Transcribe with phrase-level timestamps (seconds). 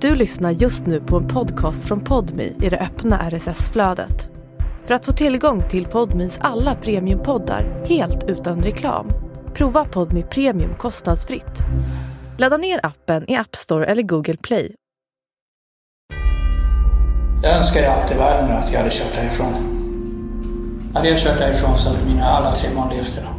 [0.00, 4.30] Du lyssnar just nu på en podcast från Podmi i det öppna RSS-flödet.
[4.84, 9.12] För att få tillgång till Podmis alla premiumpoddar helt utan reklam,
[9.54, 11.58] prova Podmi Premium kostnadsfritt.
[12.38, 14.74] Ladda ner appen i App Store eller Google Play.
[17.42, 19.54] Jag önskar i allt i världen att jag hade kört därifrån.
[20.94, 23.34] Hade jag kört därifrån så hade mina alla tre barn levt idag.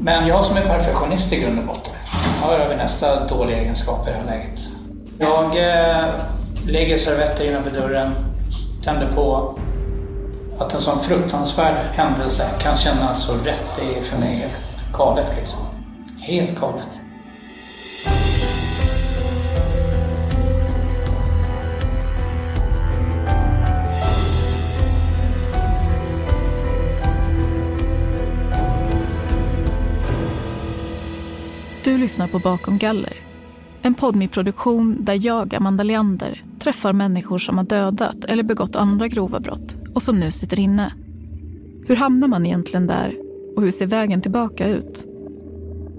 [0.00, 1.94] Men jag som är perfektionist i grund och botten
[2.42, 4.75] har över nästa dåliga egenskap i det här läget.
[5.18, 6.04] Jag eh,
[6.66, 8.14] lägger servetter innanför dörren,
[8.82, 9.58] tänder på.
[10.58, 14.60] Att en sån fruktansvärd händelse kan kännas så rätt, det är för mig helt
[14.92, 15.60] galet liksom.
[16.20, 16.88] Helt galet.
[31.84, 33.25] Du lyssnar på Bakom galler.
[33.86, 39.40] En podmi-produktion där jag, Amanda Leander, träffar människor som har dödat eller begått andra grova
[39.40, 40.92] brott och som nu sitter inne.
[41.86, 43.14] Hur hamnar man egentligen där
[43.56, 45.06] och hur ser vägen tillbaka ut?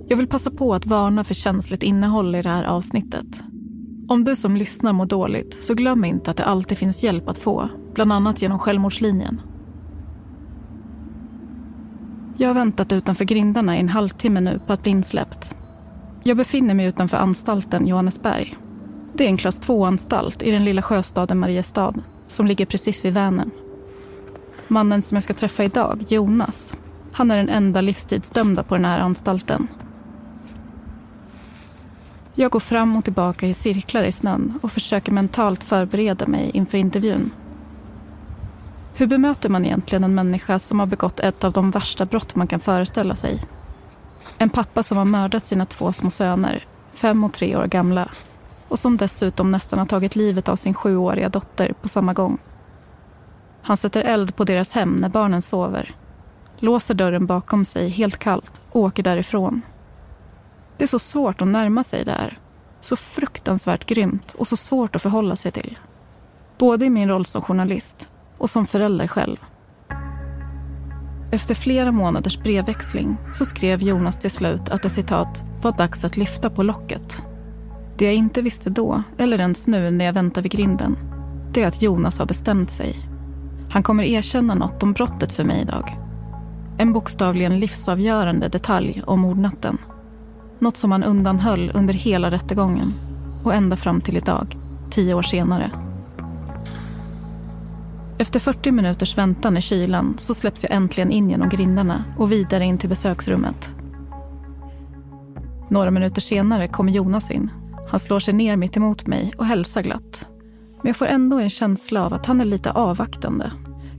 [0.08, 3.28] Jag vill passa på att varna för känsligt innehåll i det här avsnittet.
[4.08, 7.38] Om du som lyssnar mår dåligt så glöm inte att det alltid finns hjälp att
[7.38, 9.42] få, bland annat genom Självmordslinjen.
[12.38, 15.58] Jag har väntat utanför grindarna i en halvtimme nu på att bli insläppt.
[16.28, 18.58] Jag befinner mig utanför anstalten Johannesberg.
[19.14, 21.94] Det är en klass 2-anstalt i den lilla sjöstaden Mariestad
[22.26, 23.52] som ligger precis vid Vänern.
[24.68, 26.74] Mannen som jag ska träffa idag, Jonas,
[27.12, 29.68] han är den enda livstidsdömda på den här anstalten.
[32.34, 36.78] Jag går fram och tillbaka i cirklar i snön och försöker mentalt förbereda mig inför
[36.78, 37.32] intervjun.
[38.96, 42.48] Hur bemöter man egentligen en människa som har begått ett av de värsta brott man
[42.48, 43.42] kan föreställa sig?
[44.38, 48.12] En pappa som har mördat sina två små söner, fem och tre år gamla
[48.68, 52.38] och som dessutom nästan har tagit livet av sin sjuåriga dotter på samma gång.
[53.62, 55.96] Han sätter eld på deras hem när barnen sover,
[56.58, 59.62] låser dörren bakom sig helt kallt och åker därifrån.
[60.78, 62.40] Det är så svårt att närma sig det här.
[62.80, 65.80] Så fruktansvärt grymt och så svårt att förhålla sig till.
[66.58, 69.38] Både i min roll som journalist och som förälder själv.
[71.32, 76.18] Efter flera månaders brevväxling så skrev Jonas till slut att det citat var dags att
[76.18, 77.18] lyfta på locket.
[77.98, 80.98] Det jag inte visste då, eller ens nu när jag väntar vid grinden,
[81.54, 82.96] det är att Jonas har bestämt sig.
[83.70, 85.98] Han kommer erkänna något om brottet för mig idag.
[86.78, 89.78] En bokstavligen livsavgörande detalj om mordnatten.
[90.60, 92.94] Något som han undanhöll under hela rättegången
[93.44, 94.58] och ända fram till idag,
[94.90, 95.72] tio år senare.
[98.20, 102.66] Efter 40 minuters väntan i kylan så släpps jag äntligen in genom grindarna och vidare
[102.66, 103.72] in till besöksrummet.
[105.70, 107.52] Några minuter senare kommer Jonas in.
[107.90, 110.26] Han slår sig ner mitt emot mig och hälsar glatt.
[110.82, 113.52] Men jag får ändå en känsla av att han är lite avvaktande.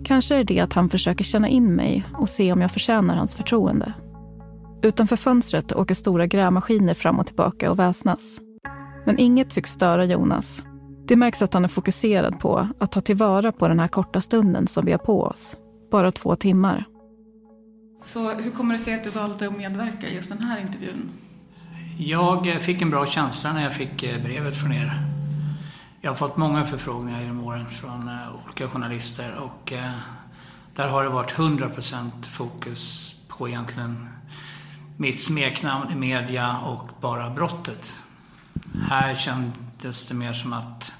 [0.04, 3.34] Kanske är det att han försöker känna in mig och se om jag förtjänar hans
[3.34, 3.92] förtroende.
[4.82, 8.40] Utanför fönstret åker stora grävmaskiner fram och tillbaka och väsnas.
[9.06, 10.62] Men inget tycks störa Jonas
[11.08, 14.66] det märks att han är fokuserad på att ta tillvara på den här korta stunden
[14.66, 15.56] som vi har på oss.
[15.90, 16.84] Bara två timmar.
[18.04, 21.10] Så hur kommer det sig att du valde att medverka i just den här intervjun?
[21.98, 24.92] Jag fick en bra känsla när jag fick eh, brevet från er.
[26.00, 29.90] Jag har fått många förfrågningar genom åren från eh, olika journalister och eh,
[30.74, 34.08] där har det varit 100% fokus på egentligen
[34.96, 37.94] mitt smeknamn i media och bara brottet.
[38.88, 40.92] Här kändes det mer som att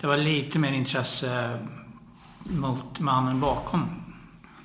[0.00, 1.58] det var lite mer intresse
[2.44, 3.86] mot mannen bakom.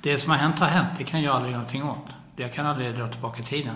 [0.02, 2.16] Det som har hänt har hänt, det kan jag aldrig göra någonting åt.
[2.36, 3.74] Jag kan aldrig dra tillbaka tiden.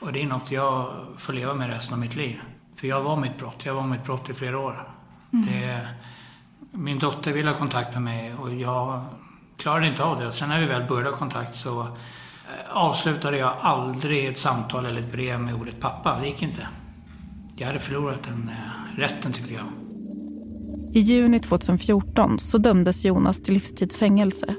[0.00, 2.40] Och det är något jag får leva med resten av mitt liv.
[2.76, 4.88] För jag var mitt brott, jag var mitt brott i flera år.
[5.32, 5.46] Mm.
[5.46, 5.88] Det,
[6.70, 9.04] min dotter ville ha kontakt med mig och jag
[9.56, 10.32] klarade inte av det.
[10.32, 11.88] Sen när vi väl började ha kontakt så eh,
[12.70, 16.18] avslutade jag aldrig ett samtal eller ett brev med ordet pappa.
[16.20, 16.68] Det gick inte.
[17.56, 19.66] Jag hade förlorat den eh, rätten tyckte jag.
[20.92, 24.54] I juni 2014 så dömdes Jonas till livstidsfängelse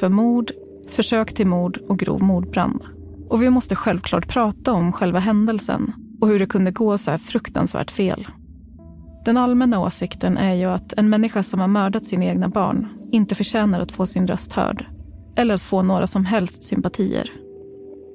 [0.00, 0.52] för mord,
[0.88, 2.82] försök till mord och grov mordbrand.
[3.28, 7.18] Och vi måste självklart prata om själva händelsen och hur det kunde gå så här
[7.18, 8.26] fruktansvärt fel.
[9.24, 13.34] Den allmänna åsikten är ju att en människa som har mördat sina egna barn inte
[13.34, 14.86] förtjänar att få sin röst hörd
[15.36, 17.30] eller att få några som helst sympatier.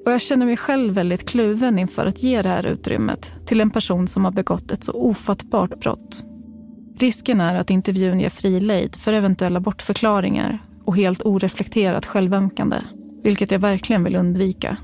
[0.05, 3.71] Och jag känner mig själv väldigt kluven inför att ge det här utrymmet till en
[3.71, 6.25] person som har begått ett så ofattbart brott
[6.99, 12.77] Risken är att intervjun ger fri lejd för eventuella bortförklaringar och helt oreflekterat självömkande,
[13.23, 14.77] vilket jag verkligen vill undvika.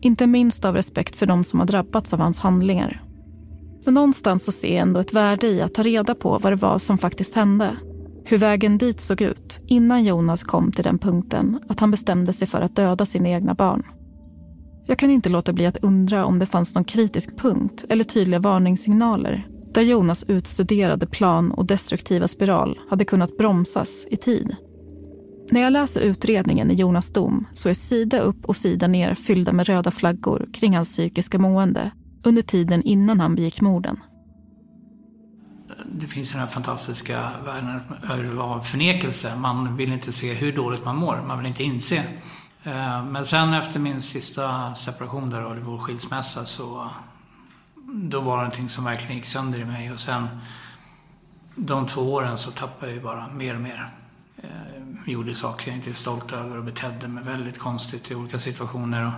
[0.00, 3.02] Inte minst av respekt för de som har drabbats av hans handlingar.
[3.84, 6.56] Men någonstans så ser jag ändå ett värde i att ta reda på vad det
[6.56, 7.76] var som faktiskt hände.
[8.24, 12.48] Hur vägen dit såg ut innan Jonas kom till den punkten att han bestämde sig
[12.48, 13.82] för att döda sina egna barn.
[14.86, 18.40] Jag kan inte låta bli att undra om det fanns någon kritisk punkt eller tydliga
[18.40, 24.56] varningssignaler där Jonas utstuderade plan och destruktiva spiral hade kunnat bromsas i tid.
[25.50, 29.52] När jag läser utredningen i Jonas dom så är sida upp och sida ner fyllda
[29.52, 31.90] med röda flaggor kring hans psykiska mående
[32.24, 34.00] under tiden innan han begick morden.
[35.92, 39.36] Det finns den här fantastiska världen av förnekelse.
[39.36, 41.22] Man vill inte se hur dåligt man mår.
[41.26, 42.04] Man vill inte inse.
[42.64, 46.90] Eh, men sen efter min sista separation där, och vår skilsmässa, så
[47.94, 49.92] då var det någonting som verkligen gick sönder i mig.
[49.92, 50.28] Och sen
[51.54, 53.90] de två åren så tappade jag ju bara mer och mer.
[54.36, 58.38] Eh, gjorde saker jag inte är stolt över och betedde mig väldigt konstigt i olika
[58.38, 59.06] situationer.
[59.06, 59.12] Och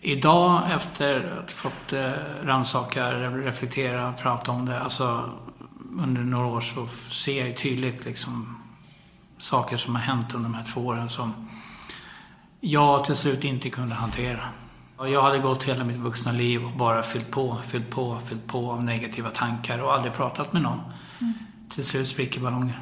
[0.00, 2.12] idag efter att ha fått eh,
[2.42, 5.30] rannsaka, reflektera, prata om det, alltså
[5.98, 8.62] under några år så ser jag tydligt liksom
[9.38, 11.48] saker som har hänt under de här två åren som
[12.60, 14.48] jag till slut inte kunde hantera.
[15.08, 18.70] Jag hade gått hela mitt vuxna liv och bara fyllt på, fyllt på, fyllt på
[18.70, 20.80] av negativa tankar och aldrig pratat med någon.
[21.20, 21.32] Mm.
[21.70, 22.76] Till slut spricker ballongen.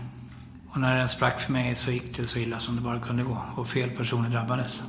[0.70, 3.22] Och när den sprack för mig så gick det så illa som det bara kunde
[3.22, 4.82] gå och fel personer drabbades.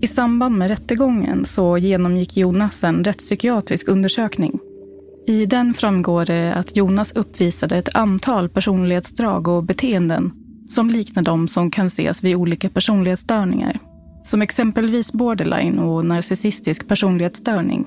[0.00, 4.58] I samband med rättegången så genomgick Jonas en rättspsykiatrisk undersökning.
[5.26, 10.32] I den framgår det att Jonas uppvisade ett antal personlighetsdrag och beteenden
[10.68, 13.80] som liknar de som kan ses vid olika personlighetsstörningar.
[14.22, 17.86] Som exempelvis borderline och narcissistisk personlighetsstörning.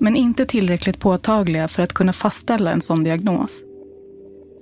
[0.00, 3.62] Men inte tillräckligt påtagliga för att kunna fastställa en sån diagnos.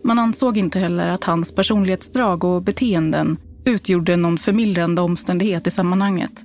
[0.05, 6.45] Man ansåg inte heller att hans personlighetsdrag och beteenden utgjorde någon förmildrande omständighet i sammanhanget.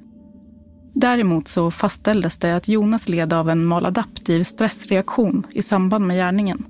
[0.93, 6.65] Däremot så fastställdes det att Jonas led av en maladaptiv stressreaktion i samband med gärningen.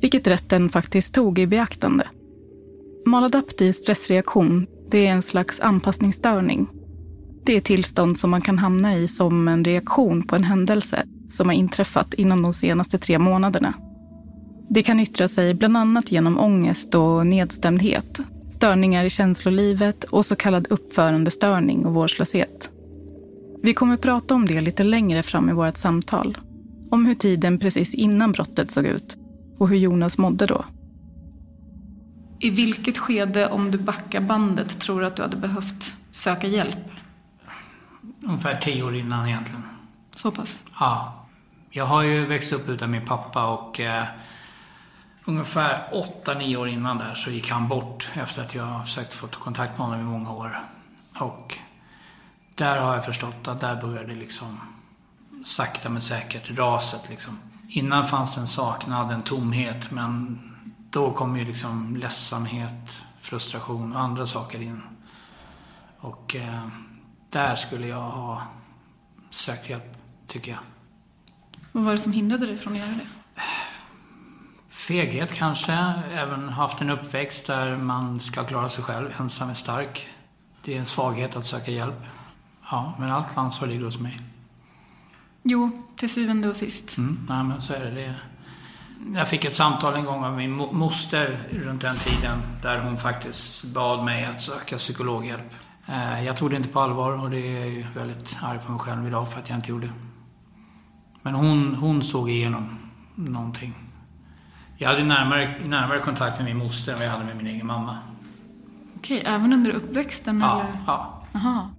[0.00, 2.04] Vilket rätten faktiskt tog i beaktande.
[3.06, 6.68] Maladaptiv stressreaktion, det är en slags anpassningsstörning.
[7.44, 11.48] Det är tillstånd som man kan hamna i som en reaktion på en händelse som
[11.48, 13.74] har inträffat inom de senaste tre månaderna.
[14.70, 20.36] Det kan yttra sig bland annat genom ångest och nedstämdhet, störningar i känslolivet och så
[20.36, 22.68] kallad uppförandestörning och vårdslöshet.
[23.62, 26.38] Vi kommer prata om det lite längre fram i vårt samtal.
[26.90, 29.16] Om hur tiden precis innan brottet såg ut
[29.58, 30.64] och hur Jonas mådde då.
[32.40, 36.91] I vilket skede, om du backar bandet, tror du att du hade behövt söka hjälp?
[38.22, 39.62] Ungefär tio år innan egentligen.
[40.14, 40.62] Så pass?
[40.80, 41.18] Ja.
[41.70, 44.04] Jag har ju växt upp utan min pappa och eh,
[45.24, 49.26] ungefär åtta, nio år innan där så gick han bort efter att jag försökt få
[49.26, 50.60] kontakt med honom i många år.
[51.18, 51.58] Och
[52.54, 54.60] där har jag förstått att där började liksom
[55.44, 57.38] sakta men säkert raset liksom.
[57.68, 60.38] Innan fanns det en saknad, en tomhet, men
[60.90, 64.82] då kom ju liksom ledsamhet, frustration och andra saker in.
[66.00, 66.68] Och eh,
[67.32, 68.42] där skulle jag ha
[69.30, 69.96] sökt hjälp,
[70.26, 70.60] tycker jag.
[71.72, 73.06] Vad var det som hindrade dig från att göra det?
[74.70, 75.72] Feghet kanske.
[76.12, 79.14] Även haft en uppväxt där man ska klara sig själv.
[79.18, 80.08] Ensam är stark.
[80.64, 82.00] Det är en svaghet att söka hjälp.
[82.70, 84.18] Ja, men allt ansvar ligger hos mig.
[85.42, 86.96] Jo, till syvende och sist.
[86.96, 87.90] Mm, nej, men så är det.
[87.90, 88.14] det.
[89.14, 93.64] Jag fick ett samtal en gång av min moster runt den tiden där hon faktiskt
[93.64, 95.54] bad mig att söka psykologhjälp.
[95.86, 98.72] Eh, jag tog det inte på allvar och det är jag ju väldigt arg på
[98.72, 99.88] mig själv idag för att jag inte gjorde.
[101.22, 102.78] Men hon, hon såg igenom
[103.14, 103.74] någonting.
[104.76, 107.66] Jag hade närmare, närmare kontakt med min moster än vad jag hade med min egen
[107.66, 107.98] mamma.
[108.96, 110.40] Okej, även under uppväxten?
[110.40, 110.60] Ja.
[110.60, 110.78] Eller?
[110.86, 111.24] ja.
[111.34, 111.70] Aha.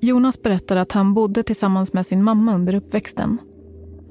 [0.00, 3.38] Jonas berättar att han bodde tillsammans med sin mamma under uppväxten.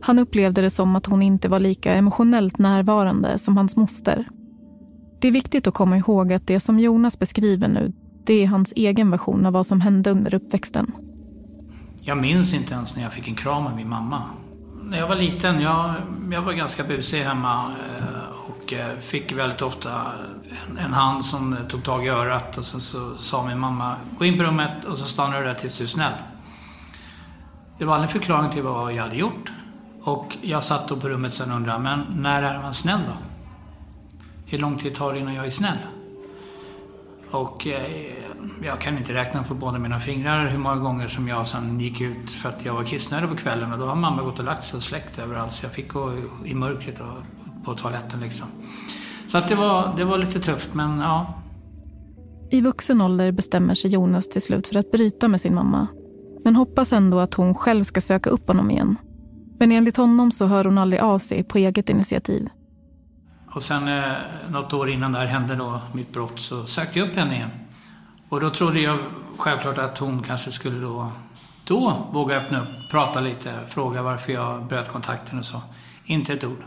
[0.02, 4.28] Han upplevde det som att hon inte var lika emotionellt närvarande som hans moster.
[5.22, 7.94] Det är viktigt att komma ihåg att det som Jonas beskriver nu,
[8.28, 10.92] det är hans egen version av vad som hände under uppväxten.
[12.02, 14.22] Jag minns inte ens när jag fick en kram av min mamma.
[14.84, 15.94] När jag var liten, jag,
[16.32, 17.64] jag var ganska busig hemma
[18.00, 19.92] eh, och eh, fick väldigt ofta
[20.70, 23.96] en, en, hand som eh, tog tag i örat och sen så sa min mamma
[24.18, 26.14] Gå in på rummet och så stannar du där tills du är snäll.
[27.78, 29.52] Det var aldrig en förklaring till vad jag hade gjort.
[30.02, 33.18] Och jag satt då på rummet sen och undrade, men när är man snäll då?
[34.46, 35.78] Hur lång tid tar det innan jag är snäll?
[37.32, 37.82] Och eh,
[38.64, 42.02] jag kan inte räkna på båda mina fingrar hur många gånger som jag sen gick
[42.02, 44.64] ut för att jag var kissnödig på kvällen och då har mamma gått och lagt
[44.64, 46.14] sig och släckt överallt så jag fick gå
[46.46, 48.48] i mörkret och på toaletten liksom.
[49.28, 51.34] Så att det var, det var lite tufft men ja.
[52.52, 55.88] I vuxen ålder bestämmer sig Jonas till slut för att bryta med sin mamma.
[56.44, 58.96] Men hoppas ändå att hon själv ska söka upp honom igen.
[59.60, 62.50] Men enligt honom så hör hon aldrig av sig på eget initiativ.
[63.52, 64.14] Och sen eh,
[64.50, 67.50] något år innan det här hände då, mitt brott, så sökte jag upp henne igen.
[68.30, 68.98] Och då trodde jag
[69.38, 71.12] självklart att hon kanske skulle då,
[71.64, 75.62] då våga öppna upp, prata lite, fråga varför jag bröt kontakten och så.
[76.06, 76.64] Inte ett ord.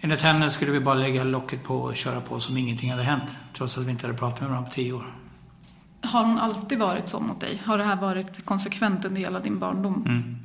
[0.00, 3.36] Enligt henne skulle vi bara lägga locket på och köra på som ingenting hade hänt.
[3.52, 5.14] Trots att vi inte hade pratat med varandra på tio år.
[6.02, 7.62] Har hon alltid varit så mot dig?
[7.64, 10.04] Har det här varit konsekvent under hela din barndom?
[10.06, 10.36] Mm.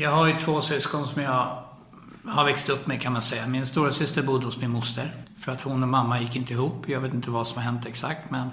[0.00, 1.62] Jag har ju två syskon som jag
[2.28, 3.46] har växt upp med kan man säga.
[3.46, 5.10] Min stora syster bodde hos min moster.
[5.38, 6.88] För att hon och mamma gick inte ihop.
[6.88, 8.50] Jag vet inte vad som har hänt exakt men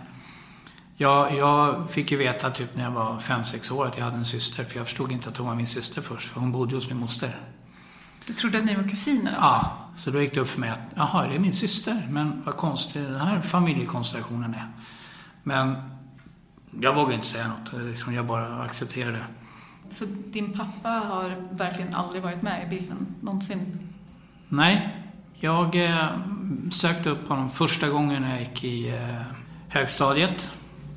[0.97, 4.25] jag, jag fick ju veta typ när jag var 5-6 år att jag hade en
[4.25, 4.63] syster.
[4.63, 6.29] För jag förstod inte att hon var min syster först.
[6.29, 7.39] För hon bodde hos min moster.
[8.25, 9.41] Du trodde att ni var kusiner alltså?
[9.41, 12.07] Ja, så då gick det upp för mig att jaha, det är min syster.
[12.09, 14.67] Men vad konstig den här familjekonstellationen är.
[15.43, 15.75] Men
[16.81, 17.83] jag vågade inte säga något.
[17.83, 19.25] Liksom jag bara accepterade det.
[19.93, 23.79] Så din pappa har verkligen aldrig varit med i bilden någonsin?
[24.49, 24.99] Nej.
[25.35, 26.07] Jag eh,
[26.71, 29.21] sökte upp honom första gången när jag gick i eh,
[29.67, 30.49] högstadiet.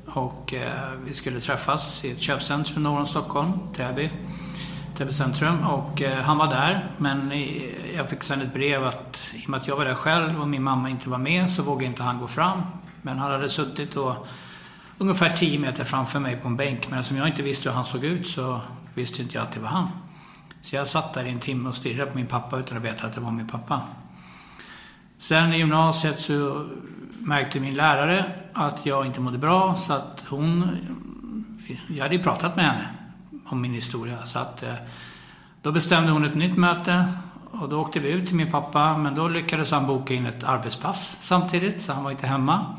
[0.05, 4.09] Och eh, vi skulle träffas i ett köpcentrum norr om Stockholm, Täby.
[4.95, 5.59] Täby centrum.
[5.59, 6.85] Och eh, han var där.
[6.97, 9.95] Men i, jag fick sen ett brev att i och med att jag var där
[9.95, 12.61] själv och min mamma inte var med så vågade inte han gå fram.
[13.01, 14.25] Men han hade suttit då
[14.97, 16.89] ungefär 10 meter framför mig på en bänk.
[16.89, 18.61] Men eftersom jag inte visste hur han såg ut så
[18.97, 19.87] visste inte jag att det var han.
[20.61, 23.07] Så jag satt där i en timme och stirrade på min pappa utan att veta
[23.07, 23.81] att det var min pappa.
[25.17, 26.67] Sen i gymnasiet så
[27.19, 30.77] märkte min lärare att jag inte mådde bra så att hon...
[31.87, 32.89] Jag hade ju pratat med henne
[33.45, 34.73] om min historia så att eh,
[35.61, 37.13] då bestämde hon ett nytt möte
[37.51, 40.43] och då åkte vi ut till min pappa men då lyckades han boka in ett
[40.43, 42.75] arbetspass samtidigt så han var inte hemma.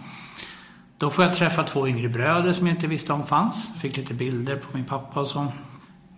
[0.98, 3.80] Då får jag träffa två yngre bröder som jag inte visste om fanns.
[3.80, 5.52] Fick lite bilder på min pappa och så.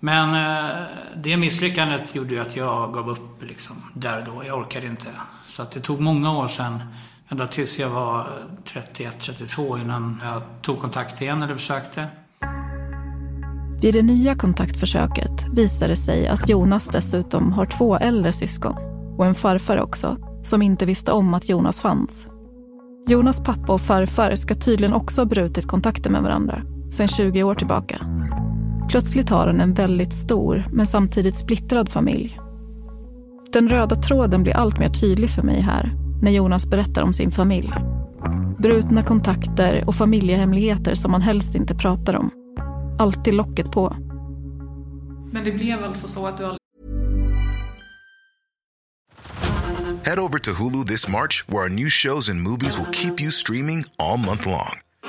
[0.01, 4.45] Men eh, det misslyckandet gjorde ju att jag gav upp liksom, där och då.
[4.47, 5.07] Jag orkade inte.
[5.47, 6.83] Så att det tog många år sedan,
[7.29, 8.27] ända tills jag var
[8.65, 12.07] 31-32 innan jag tog kontakt igen eller försökte.
[13.81, 18.75] Vid det nya kontaktförsöket visade det sig att Jonas dessutom har två äldre syskon
[19.19, 22.27] och en farfar också, som inte visste om att Jonas fanns.
[23.09, 27.55] Jonas pappa och farfar ska tydligen också ha brutit kontakten med varandra sedan 20 år
[27.55, 28.07] tillbaka.
[28.91, 32.39] Plötsligt har han en väldigt stor, men samtidigt splittrad familj.
[33.53, 37.31] Den röda tråden blir allt mer tydlig för mig här när Jonas berättar om sin
[37.31, 37.73] familj.
[38.59, 42.31] Brutna kontakter och familjehemligheter som man helst inte pratar om.
[42.99, 43.97] Alltid locket på.
[45.33, 46.61] Men det blev alltså så att du aldrig...
[50.05, 53.31] Head over to Hulu this March where our new shows and movies will keep you
[53.31, 54.90] streaming all month long.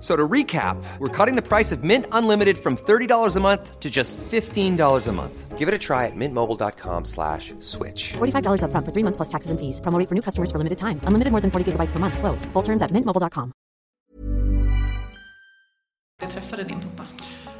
[0.00, 3.90] So to recap, we're cutting the price of Mint Unlimited from $30 a month to
[3.90, 5.58] just $15 a month.
[5.58, 8.14] Give it a try at mintmobile.com slash switch.
[8.16, 9.78] $45 upfront for three months plus taxes and fees.
[9.80, 11.00] Promo for new customers for limited time.
[11.04, 12.16] Unlimited more than 40 gigabytes per month.
[12.18, 12.46] Slows.
[12.54, 13.52] Full terms at mintmobile.com.
[16.22, 17.08] Jag träffade din pappa,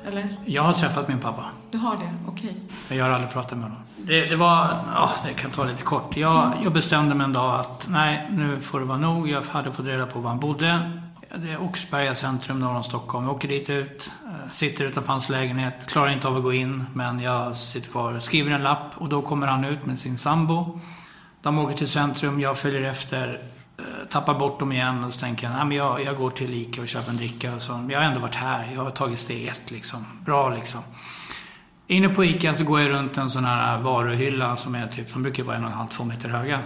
[0.08, 0.28] eller?
[0.46, 1.44] Jag har träffat min pappa.
[1.70, 2.12] Du har det?
[2.28, 2.56] Okej.
[2.88, 3.82] Men jag har aldrig pratat med honom.
[3.96, 6.16] Det, det var, ja, det kan ta lite kort.
[6.16, 9.28] Jag, jag bestämde mig en dag att nej, nu får det vara nog.
[9.28, 11.00] Jag hade fått reda på var han bodde.
[11.34, 13.24] Det är Oxberga centrum norr om Stockholm.
[13.24, 16.84] Jag åker dit ut, eh, sitter utanför hans lägenhet, klarar inte av att gå in,
[16.94, 20.80] men jag sitter kvar, skriver en lapp och då kommer han ut med sin sambo.
[21.42, 23.40] De åker till centrum, jag följer efter,
[23.78, 26.54] eh, tappar bort dem igen och så tänker jag, nej, men jag, jag går till
[26.54, 27.86] Ica och köper en dricka och så.
[27.90, 30.06] Jag har ändå varit här, jag har tagit steg ett liksom.
[30.24, 30.80] Bra liksom.
[31.86, 35.22] Inne på Ica så går jag runt en sån här varuhylla som är typ, som
[35.22, 36.60] brukar vara en och en halv, två meter höga.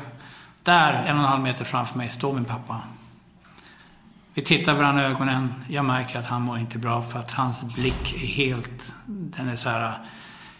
[0.62, 2.80] Där, en och en halv meter framför mig, står min pappa.
[4.36, 5.54] Vi tittar varandra i ögonen.
[5.68, 8.94] Jag märker att han mår inte bra för att hans blick är helt...
[9.06, 9.88] Den är så här...
[9.88, 9.94] Eh,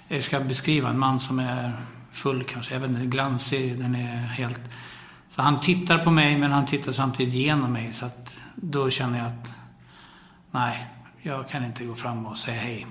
[0.09, 1.73] jag ska beskriva en man som är
[2.13, 2.75] full kanske.
[2.75, 3.79] Jag vet inte, glansig.
[3.79, 4.61] Den är helt...
[5.31, 7.93] Så han tittar på mig men han tittar samtidigt genom mig.
[7.93, 9.55] Så att då känner jag att...
[10.51, 10.87] Nej,
[11.23, 12.87] jag kan inte gå fram och säga hej.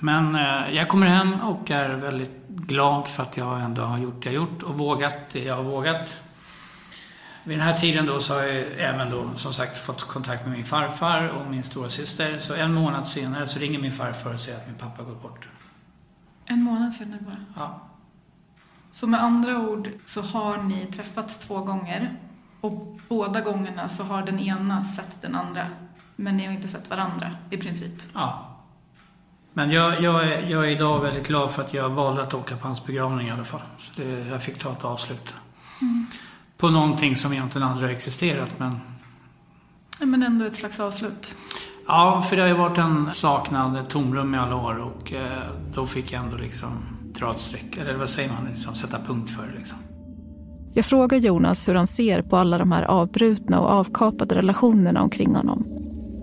[0.00, 4.22] Men eh, jag kommer hem och är väldigt glad för att jag ändå har gjort
[4.22, 6.20] det jag gjort och vågat det jag har vågat
[7.44, 10.56] vid den här tiden då så har jag även då som sagt fått kontakt med
[10.56, 12.38] min farfar och min stora syster.
[12.38, 15.48] Så en månad senare så ringer min farfar och säger att min pappa gått bort.
[16.46, 17.44] En månad senare bara?
[17.56, 17.80] Ja.
[18.90, 22.16] Så med andra ord så har ni träffats två gånger
[22.60, 25.68] och båda gångerna så har den ena sett den andra
[26.16, 28.02] men ni har inte sett varandra i princip?
[28.14, 28.48] Ja.
[29.52, 32.56] Men jag, jag, är, jag är idag väldigt glad för att jag valde att åka
[32.56, 33.60] på hans begravning i alla fall.
[33.78, 35.34] Så det, jag fick ta ett avslut.
[35.80, 36.06] Mm.
[36.62, 38.80] På någonting som egentligen aldrig har existerat men...
[39.98, 41.36] Men ändå ett slags avslut?
[41.86, 45.42] Ja, för det har ju varit en saknad, ett tomrum i alla år och eh,
[45.74, 46.68] då fick jag ändå liksom
[47.14, 49.78] dra ett streck, eller vad säger man, liksom, sätta punkt för det liksom.
[50.74, 55.34] Jag frågar Jonas hur han ser på alla de här avbrutna och avkapade relationerna omkring
[55.34, 55.64] honom.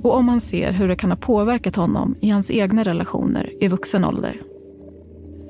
[0.04, 3.68] Och om han ser hur det kan ha påverkat honom i hans egna relationer i
[3.68, 4.42] vuxen ålder.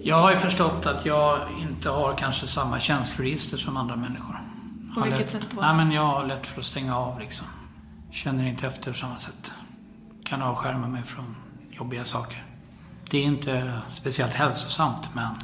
[0.02, 4.49] Jag har ju förstått att jag inte har kanske samma känsloregister som andra människor.
[4.96, 5.62] På vilket lätt, sätt då?
[5.62, 7.48] Nej, men jag har lätt för att stänga av liksom.
[8.12, 9.52] Känner inte efter på samma sätt.
[10.24, 11.36] Kan avskärma mig från
[11.72, 12.46] jobbiga saker.
[13.10, 15.36] Det är inte speciellt hälsosamt men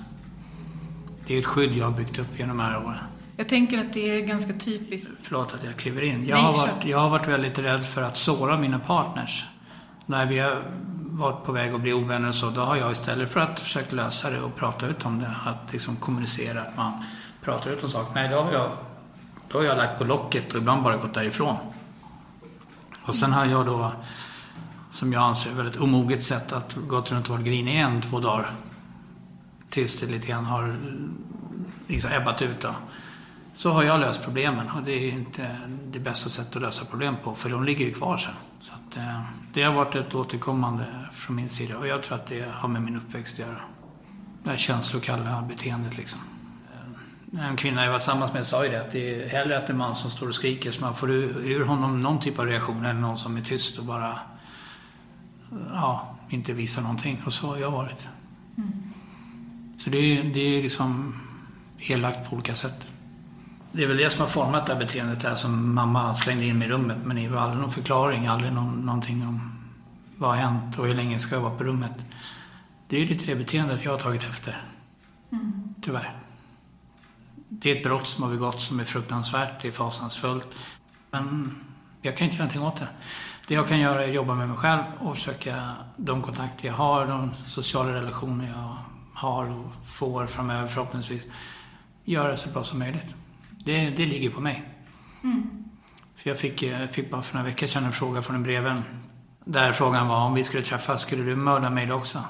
[1.27, 2.97] det är ett skydd jag har byggt upp genom de här åren.
[3.37, 5.11] Jag tänker att det är ganska typiskt.
[5.21, 6.25] Förlåt att jag kliver in.
[6.25, 9.45] Jag, har, varit, jag har varit väldigt rädd för att såra mina partners.
[10.05, 10.61] När vi har
[10.95, 13.95] varit på väg att bli ovänner och så, då har jag istället för att försöka
[13.95, 17.03] lösa det och prata ut om det, att liksom kommunicera, att man
[17.41, 18.11] pratar ut om saker.
[18.13, 18.71] Nej, då har jag,
[19.51, 21.57] då har jag lagt på locket och ibland bara gått därifrån.
[23.05, 23.91] Och sen har jag då,
[24.91, 28.51] som jag anser väldigt omoget sätt, att gått runt och varit grinig en, två dagar.
[29.69, 30.79] Tills det lite grann har
[31.87, 32.75] liksom ebbat ut då
[33.55, 35.59] så har jag löst problemen och det är inte
[35.91, 38.33] det bästa sättet att lösa problem på för de ligger ju kvar sen.
[38.59, 39.21] Så att, eh,
[39.53, 42.81] det har varit ett återkommande från min sida och jag tror att det har med
[42.81, 43.61] min uppväxt att göra.
[44.43, 46.21] Det här känslokalla beteendet liksom.
[47.33, 49.77] En kvinna jag var tillsammans med sa ju det att det är hellre att en
[49.77, 53.01] man som står och skriker så man får ur honom någon typ av reaktion än
[53.01, 54.19] någon som är tyst och bara
[55.73, 57.21] ja, inte visar någonting.
[57.25, 58.07] Och så har jag varit.
[58.57, 58.71] Mm.
[59.77, 61.21] Så det är, det är liksom
[61.79, 62.87] elakt på olika sätt.
[63.71, 66.57] Det är väl det som har format det här beteendet där som mamma slängde in
[66.59, 66.97] mig i rummet.
[67.03, 69.51] Men det var aldrig någon förklaring, aldrig någon, någonting om
[70.17, 72.05] vad har hänt och hur länge ska jag vara på rummet.
[72.87, 74.63] Det är ju lite det beteendet jag har tagit efter.
[75.31, 75.73] Mm.
[75.81, 76.24] Tyvärr.
[77.49, 80.47] Det är ett brott som har begåtts som är fruktansvärt, det är fasansfullt.
[81.11, 81.55] Men
[82.01, 82.87] jag kan inte göra någonting åt det.
[83.47, 86.73] Det jag kan göra är att jobba med mig själv och försöka, de kontakter jag
[86.73, 88.75] har, de sociala relationer jag
[89.13, 91.23] har och får framöver förhoppningsvis,
[92.03, 93.15] göra det så bra som möjligt.
[93.49, 94.69] Det, det ligger på mig.
[95.23, 95.65] Mm.
[96.15, 98.83] För jag fick, jag fick bara för några veckor sedan en fråga från en brevvän.
[99.45, 102.23] Där frågan var om vi skulle träffas, skulle du mörda mig då också?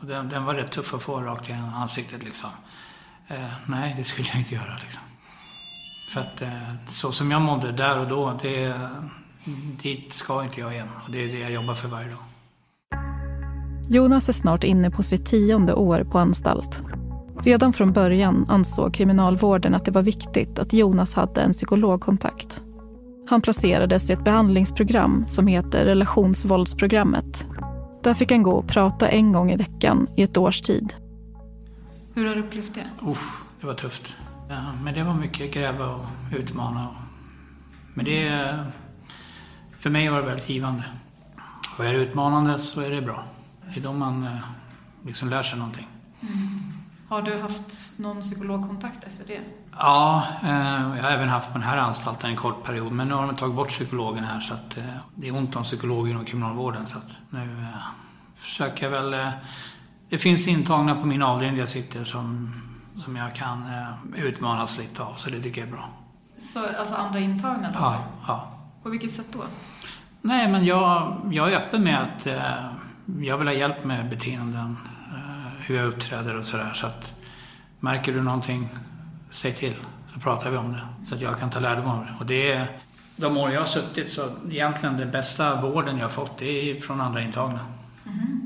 [0.00, 2.50] Och den, den var rätt tuff att få rakt i ansiktet liksom.
[3.28, 5.02] Eh, nej, det skulle jag inte göra liksom.
[6.08, 8.74] För att eh, så som jag mådde där och då, det,
[9.82, 10.88] dit ska inte jag igen.
[11.04, 12.18] Och det är det jag jobbar för varje dag.
[13.88, 16.82] Jonas är snart inne på sitt tionde år på anstalt.
[17.40, 22.62] Redan från början ansåg kriminalvården att det var viktigt att Jonas hade en psykologkontakt.
[23.28, 27.46] Han placerades i ett behandlingsprogram som heter relationsvåldsprogrammet.
[28.02, 30.94] Där fick han gå och prata en gång i veckan i ett års tid.
[32.14, 32.90] Hur har du upplevt det?
[33.02, 34.16] Usch, det var tufft.
[34.48, 36.88] Ja, men det var mycket gräva och utmana.
[37.94, 38.58] Men det...
[39.78, 40.84] För mig var det väldigt givande.
[41.78, 43.24] Och är det utmanande så är det bra.
[43.74, 44.38] Det är då man eh,
[45.06, 45.88] liksom lär sig någonting.
[46.20, 46.72] Mm.
[47.08, 49.40] Har du haft någon psykologkontakt efter det?
[49.78, 52.92] Ja, eh, jag har även haft på den här anstalten en kort period.
[52.92, 55.62] Men nu har de tagit bort psykologen här så att eh, det är ont om
[55.62, 56.86] psykologer inom kriminalvården.
[56.86, 57.66] Så att nu
[58.36, 59.32] försöker jag väl...
[60.14, 62.52] Eh, det finns intagna på min avdelning där jag sitter som,
[62.96, 65.14] som jag kan eh, utmanas lite av.
[65.14, 65.88] Så det tycker jag är bra.
[66.38, 67.68] Så alltså andra intagna?
[67.68, 67.78] Då?
[67.78, 68.50] Ja, ja.
[68.82, 69.38] På vilket sätt då?
[70.20, 72.36] Nej, men jag, jag är öppen med att eh,
[73.20, 74.76] jag vill ha hjälp med beteenden
[75.66, 76.70] hur jag uppträder och sådär.
[76.74, 77.14] Så att
[77.80, 78.68] märker du någonting,
[79.30, 79.74] säg till.
[80.14, 80.80] Så pratar vi om det.
[81.04, 82.14] Så att jag kan ta lärdom av det.
[82.20, 82.66] Och det är,
[83.16, 86.80] de år jag har suttit så egentligen den bästa vården jag har fått det är
[86.80, 87.60] från andra intagna.
[88.06, 88.43] Mm.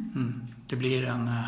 [0.68, 1.28] Det blir en...
[1.28, 1.44] Eh,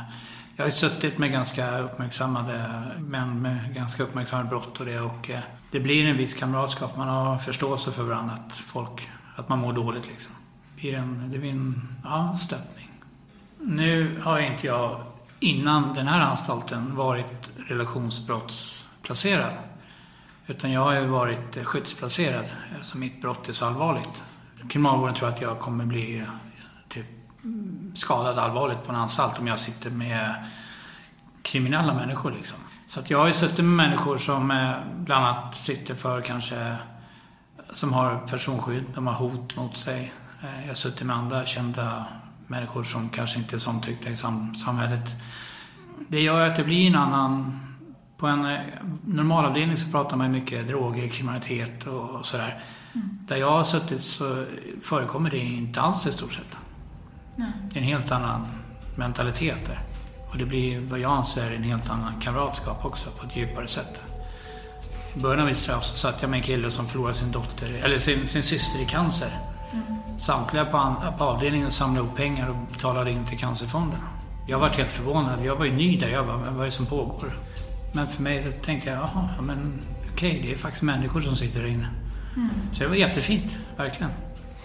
[0.57, 5.41] jag har suttit med ganska uppmärksammade män med ganska uppmärksammade brott och det och eh,
[5.71, 6.97] det blir en viss kamratskap.
[6.97, 10.35] Man har förståelse för varandra, att folk, att man mår dåligt liksom.
[10.75, 12.91] Det blir en, det blir en ja, stöttning.
[13.59, 15.01] Nu har inte jag
[15.41, 19.53] innan den här anstalten varit relationsbrottsplacerad.
[20.47, 24.25] Utan jag har ju varit eh, skyddsplacerad eftersom mitt brott är så allvarligt.
[24.69, 26.27] Kriminalvården tror att jag kommer bli
[26.89, 27.07] typ,
[28.01, 30.35] skadad allvarligt på en anstalt om jag sitter med
[31.43, 32.31] kriminella människor.
[32.31, 32.59] Liksom.
[32.87, 36.77] Så att jag har ju suttit med människor som eh, bland annat sitter för kanske
[37.73, 40.13] som har personskydd, de har hot mot sig.
[40.43, 42.07] Eh, jag har suttit med andra kända
[42.47, 45.11] människor som kanske inte är som tyckte i sam samhället.
[46.09, 47.61] Det gör att det blir en annan...
[48.17, 48.61] På en eh,
[49.05, 52.63] normalavdelning så pratar man mycket droger, kriminalitet och sådär.
[52.93, 53.19] Mm.
[53.29, 54.45] Där jag har suttit så
[54.83, 56.59] förekommer det inte alls i stort sett.
[57.41, 57.49] Nej.
[57.73, 58.47] Det är en helt annan
[58.95, 59.81] mentalitet där.
[60.31, 64.03] Och det blir vad jag anser en helt annan kamratskap också på ett djupare sätt.
[65.15, 67.81] I början av mitt straff så satt jag med en kille som förlorade sin dotter,
[67.85, 69.31] eller sin, sin syster i cancer.
[69.73, 70.19] Mm.
[70.19, 74.01] Samtliga på, på avdelningen samlade ihop pengar och betalade in till Cancerfonden.
[74.49, 75.45] Jag var helt förvånad.
[75.45, 76.09] Jag var ju ny där.
[76.09, 77.39] Jag bara, vad är det som pågår?
[77.93, 81.61] Men för mig tänkte jag, jaha, men okej, okay, det är faktiskt människor som sitter
[81.61, 81.89] där inne.
[82.37, 82.51] Mm.
[82.73, 84.11] Så det var jättefint, verkligen.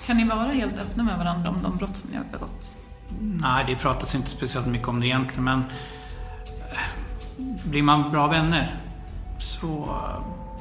[0.06, 2.76] Kan ni vara helt öppna med varandra om de brott som ni har begått?
[3.22, 8.76] Nej, det pratas inte speciellt mycket om det egentligen, men eh, blir man bra vänner
[9.40, 9.90] så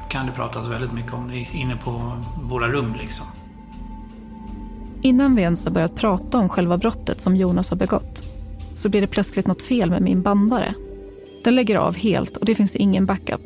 [0.08, 3.26] kan det pratas väldigt mycket om det inne på våra rum liksom.
[5.02, 8.22] Innan vi ens har börjat prata om själva brottet som Jonas har begått
[8.74, 10.74] så blir det plötsligt något fel med min bandare.
[11.44, 13.40] Den lägger av helt och det finns ingen backup.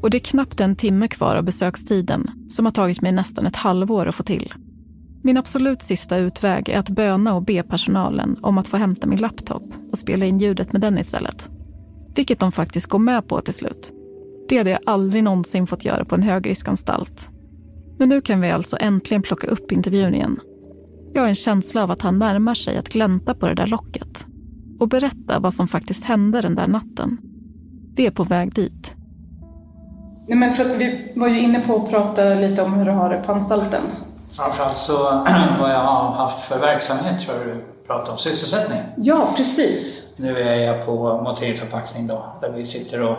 [0.00, 3.56] Och det är knappt en timme kvar av besökstiden som har tagit mig nästan ett
[3.56, 4.54] halvår att få till.
[5.26, 9.18] Min absolut sista utväg är att böna och be personalen om att få hämta min
[9.18, 11.50] laptop och spela in ljudet med den istället.
[12.14, 13.92] Vilket de faktiskt går med på till slut.
[14.48, 17.28] Det hade jag aldrig någonsin fått göra på en högriskanstalt.
[17.98, 20.40] Men nu kan vi alltså äntligen plocka upp intervjun igen.
[21.14, 24.26] Jag har en känsla av att han närmar sig att glänta på det där locket
[24.78, 27.18] och berätta vad som faktiskt hände den där natten.
[27.96, 28.94] Vi är på väg dit.
[30.28, 33.10] Nej, men för vi var ju inne på att prata lite om hur du har
[33.10, 33.82] det på anstalten.
[34.36, 35.02] Framförallt så
[35.60, 38.18] vad jag har haft för verksamhet tror jag du pratar om.
[38.18, 38.80] Sysselsättning.
[38.96, 40.02] Ja, precis.
[40.16, 43.16] Nu är jag på motivförpackning då, där vi sitter och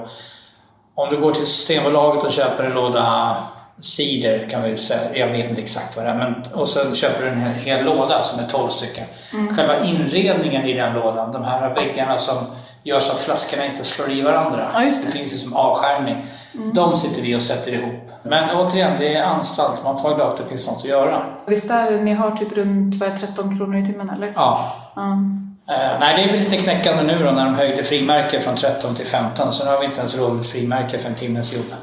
[0.95, 3.37] om du går till Systembolaget och köper en låda
[3.79, 7.23] cider kan vi säga, jag vet inte exakt vad det är, men, och så köper
[7.23, 9.05] du en hel, hel låda som är 12 stycken.
[9.33, 9.55] Mm.
[9.55, 12.37] Själva inredningen i den lådan, de här väggarna som
[12.85, 14.67] gör så att flaskorna inte slår i varandra.
[14.73, 14.85] Ja, det.
[15.05, 15.11] det.
[15.11, 16.25] finns ju som avskärmning.
[16.55, 16.73] Mm.
[16.73, 18.11] De sitter vi och sätter ihop.
[18.23, 19.83] Men återigen, det är anstalt.
[19.83, 21.25] Man får vara glad att det finns något att göra.
[21.47, 24.31] Visst är det, ni har typ runt 13 kronor i timmen eller?
[24.35, 24.75] Ja.
[24.97, 25.41] Mm.
[25.69, 29.05] Uh, nej, det är lite knäckande nu då när de höjde frimärke från 13 till
[29.05, 29.53] 15.
[29.53, 31.73] Så nu har vi inte ens råd med frimärke för en timmes jobb.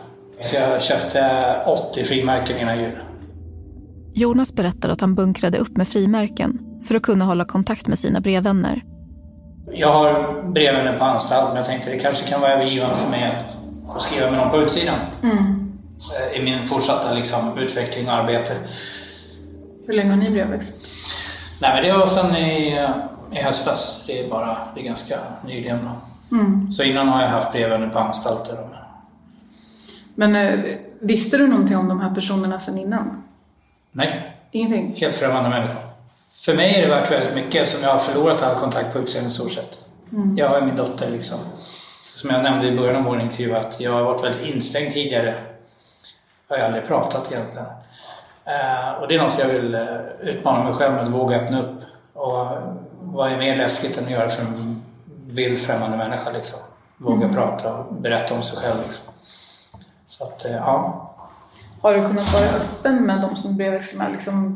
[0.41, 2.99] Så jag köpte 80 frimärken innan jul.
[4.15, 8.21] Jonas berättar att han bunkrade upp med frimärken för att kunna hålla kontakt med sina
[8.21, 8.83] brevvänner.
[9.75, 13.25] Jag har brevvänner på anstalt men jag tänkte det kanske kan vara övergivande för mig
[13.25, 14.99] att få skriva med någon på utsidan.
[15.23, 15.73] Mm.
[16.35, 18.57] I min fortsatta liksom, utveckling och arbete.
[19.87, 20.91] Hur länge har ni brevväxlat?
[21.61, 22.89] Nej men det var sedan i,
[23.33, 24.05] i höstas.
[24.07, 25.89] Det är bara, det är ganska nyligen.
[26.33, 26.71] Mm.
[26.71, 28.57] Så innan har jag haft brevvänner på anstalter.
[30.15, 30.61] Men eh,
[31.01, 33.23] visste du någonting om de här personerna sedan innan?
[33.93, 34.33] Nej.
[34.51, 34.95] Ingenting?
[34.97, 35.77] Helt främmande människor.
[36.45, 39.31] För mig är det värt väldigt mycket som jag har förlorat all kontakt på utseende
[39.31, 39.79] i stort sett.
[40.13, 40.37] Mm.
[40.39, 41.39] Jag har min dotter liksom.
[42.03, 45.35] Som jag nämnde i början av vår intervju att jag har varit väldigt instängd tidigare.
[46.49, 47.67] Jag har aldrig pratat egentligen.
[47.67, 51.63] Uh, och det är något jag vill uh, utmana mig själv med att våga öppna
[51.63, 51.81] upp.
[52.13, 52.47] Och
[53.01, 54.83] vad är mer läskigt än att göra för en
[55.27, 56.59] vild främmande människa liksom.
[56.97, 57.35] Våga mm.
[57.35, 59.15] prata och berätta om sig själv liksom.
[60.07, 61.12] Så att, eh, ja.
[61.83, 64.13] Har du kunnat vara öppen med de som brevväxlar med?
[64.13, 64.53] Liksom,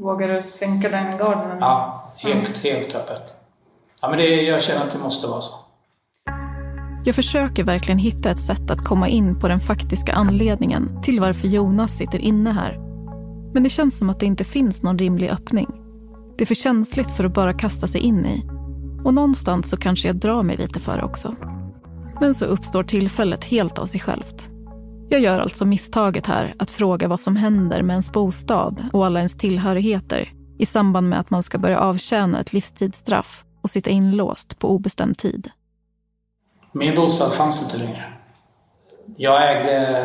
[0.00, 1.56] vågar du sänka den garden?
[1.60, 2.60] Ja, helt, mm.
[2.62, 3.34] helt öppet.
[4.02, 5.54] Ja, men det, jag känner att det måste vara så.
[7.04, 11.48] Jag försöker verkligen hitta ett sätt att komma in på den faktiska anledningen till varför
[11.48, 12.78] Jonas sitter inne här.
[13.54, 15.68] Men det känns som att det inte finns någon rimlig öppning.
[16.38, 18.42] Det är för känsligt för att bara kasta sig in i.
[19.04, 21.36] Och någonstans så kanske jag drar mig lite för det också.
[22.20, 24.50] Men så uppstår tillfället helt av sig självt.
[25.10, 29.18] Jag gör alltså misstaget här att fråga vad som händer med ens bostad och alla
[29.18, 34.58] ens tillhörigheter i samband med att man ska börja avtjäna ett livstidsstraff och sitta inlåst
[34.58, 35.50] på obestämd tid.
[36.72, 38.04] Min bostad fanns inte längre.
[39.16, 39.98] Jag ägde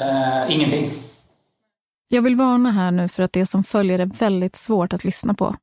[0.00, 0.90] eh, ingenting.
[2.08, 5.34] Jag vill varna här nu för att det som följer är väldigt svårt att lyssna
[5.34, 5.56] på.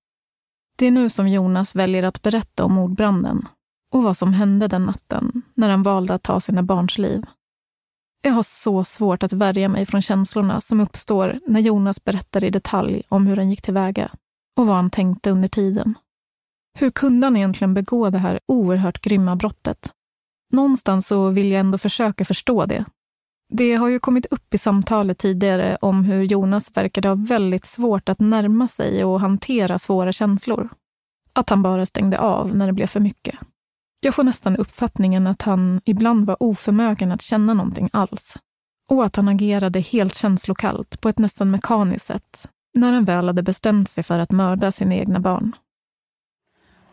[0.78, 3.48] Det är nu som Jonas väljer att berätta om mordbranden
[3.92, 7.26] och vad som hände den natten när han valde att ta sina barns liv.
[8.26, 12.50] Jag har så svårt att värja mig från känslorna som uppstår när Jonas berättar i
[12.50, 14.12] detalj om hur han gick tillväga
[14.58, 15.98] och vad han tänkte under tiden.
[16.80, 19.94] Hur kunde han egentligen begå det här oerhört grymma brottet?
[20.54, 22.86] Någonstans så vill jag ändå försöka förstå det.
[23.54, 28.10] Det har ju kommit upp i samtalet tidigare om hur Jonas verkade ha väldigt svårt
[28.10, 30.70] att närma sig och hantera svåra känslor.
[31.34, 33.36] Att han bara stängde av när det blev för mycket.
[34.06, 38.34] Jag får nästan uppfattningen att han ibland var oförmögen att känna någonting alls.
[38.90, 43.44] och att han agerade helt känslokallt på ett nästan mekaniskt sätt när han väl hade
[43.44, 45.56] bestämt sig för att mörda sina egna barn.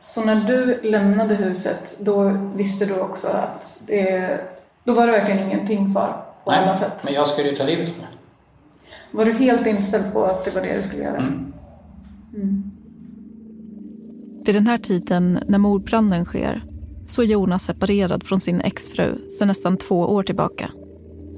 [0.00, 4.40] Så när du lämnade huset, då visste du också att det,
[4.84, 7.04] då var det verkligen ingenting kvar på Nej, alla sätt?
[7.04, 8.06] men jag skulle ju ta livet av mig.
[9.10, 11.16] Var du helt inställd på att det var det du skulle göra?
[11.16, 11.52] Mm.
[12.34, 12.70] Mm.
[14.44, 16.71] Vid den här tiden, när mordbranden sker,
[17.06, 20.70] så är Jonas separerad från sin exfru sedan nästan två år tillbaka.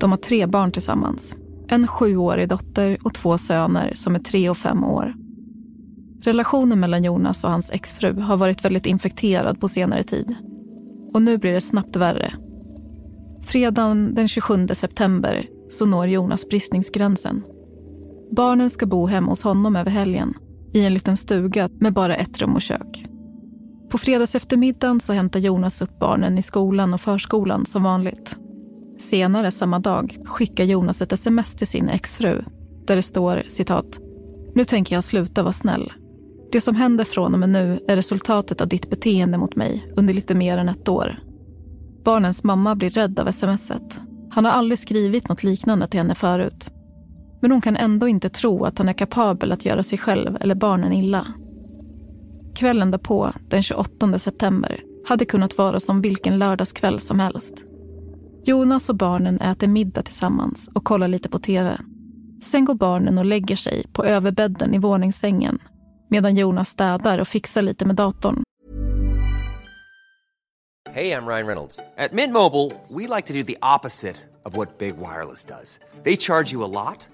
[0.01, 1.35] De har tre barn tillsammans.
[1.69, 5.15] En sjuårig dotter och två söner som är tre och fem år.
[6.23, 10.35] Relationen mellan Jonas och hans exfru har varit väldigt infekterad på senare tid.
[11.13, 12.35] Och nu blir det snabbt värre.
[13.43, 17.43] Fredagen den 27 september så når Jonas bristningsgränsen.
[18.31, 20.35] Barnen ska bo hemma hos honom över helgen
[20.73, 23.14] i en liten stuga med bara ett rum och kök.
[23.95, 28.37] På fredags eftermiddagen så hämtar Jonas upp barnen i skolan och förskolan som vanligt.
[28.99, 32.45] Senare samma dag skickar Jonas ett sms till sin exfru
[32.87, 33.99] där det står citat.
[34.55, 35.93] Nu tänker jag sluta vara snäll.
[36.53, 40.15] Det som händer från och med nu är resultatet av ditt beteende mot mig under
[40.15, 41.19] lite mer än ett år.
[42.05, 44.01] Barnens mamma blir rädd av smset.
[44.31, 46.71] Han har aldrig skrivit något liknande till henne förut.
[47.41, 50.55] Men hon kan ändå inte tro att han är kapabel att göra sig själv eller
[50.55, 51.27] barnen illa.
[52.55, 57.65] Kvällen därpå, den 28 september, hade kunnat vara som vilken lördagskväll som helst.
[58.45, 61.79] Jonas och barnen äter middag tillsammans och kollar lite på tv.
[62.43, 65.59] Sen går barnen och lägger sig på överbädden i våningssängen
[66.11, 68.43] medan Jonas städar och fixar lite med datorn.
[70.91, 71.81] Hej, jag heter Ryan Reynolds.
[72.11, 75.59] På Midmobile vill vi like to do opposite of vad Big Wireless gör.
[76.05, 77.14] De laddar dig mycket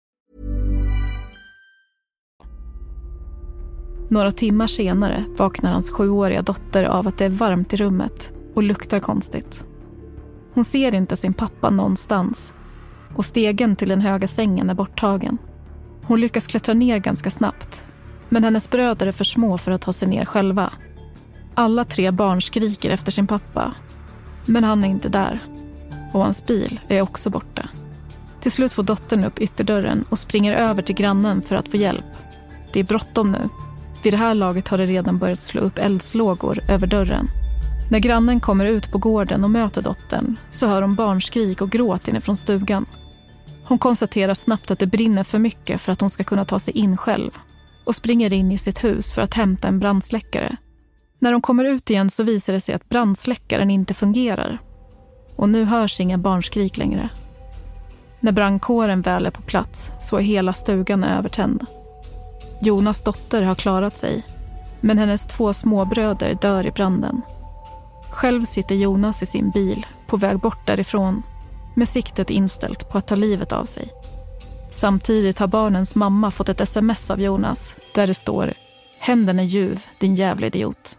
[4.11, 8.63] Några timmar senare vaknar hans sjuåriga dotter av att det är varmt i rummet och
[8.63, 9.63] luktar konstigt.
[10.53, 12.53] Hon ser inte sin pappa någonstans
[13.15, 15.37] och stegen till den höga sängen är borttagen.
[16.03, 17.87] Hon lyckas klättra ner ganska snabbt
[18.29, 20.73] men hennes bröder är för små för att ta sig ner själva.
[21.53, 23.73] Alla tre barn skriker efter sin pappa
[24.45, 25.39] men han är inte där
[26.13, 27.69] och hans bil är också borta.
[28.41, 32.05] Till slut får dottern upp ytterdörren och springer över till grannen för att få hjälp.
[32.73, 33.49] Det är bråttom nu.
[34.03, 37.27] Vid det här laget har det redan börjat slå upp eldslågor över dörren.
[37.91, 42.07] När grannen kommer ut på gården och möter dottern så hör hon barnskrik och gråt
[42.07, 42.85] inifrån stugan.
[43.63, 46.73] Hon konstaterar snabbt att det brinner för mycket för att hon ska kunna ta sig
[46.73, 47.31] in själv
[47.85, 50.55] och springer in i sitt hus för att hämta en brandsläckare.
[51.19, 54.61] När de kommer ut igen så visar det sig att brandsläckaren inte fungerar.
[55.35, 57.09] Och nu hörs inga barnskrik längre.
[58.19, 61.65] När brandkåren väl är på plats så är hela stugan övertänd.
[62.61, 64.23] Jonas dotter har klarat sig,
[64.81, 67.21] men hennes två småbröder dör i branden.
[68.11, 71.23] Själv sitter Jonas i sin bil på väg bort därifrån
[71.75, 73.89] med siktet inställt på att ta livet av sig.
[74.71, 78.53] Samtidigt har barnens mamma fått ett sms av Jonas där det står
[78.99, 80.97] Hämnden är ljuv, din jävla idiot.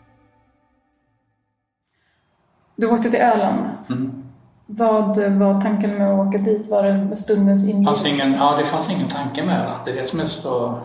[2.77, 3.70] Du åkte till Öland.
[3.88, 4.22] Mm.
[4.66, 6.68] Vad var tanken med att åka dit?
[6.68, 9.72] Var det med stundens ingen, ja, det fanns ingen tanke med det.
[9.85, 10.81] Det är det som är så...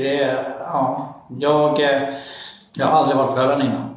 [0.00, 1.14] Det är ja.
[1.38, 2.02] Jag, eh,
[2.72, 3.94] jag har aldrig varit på Öland innan.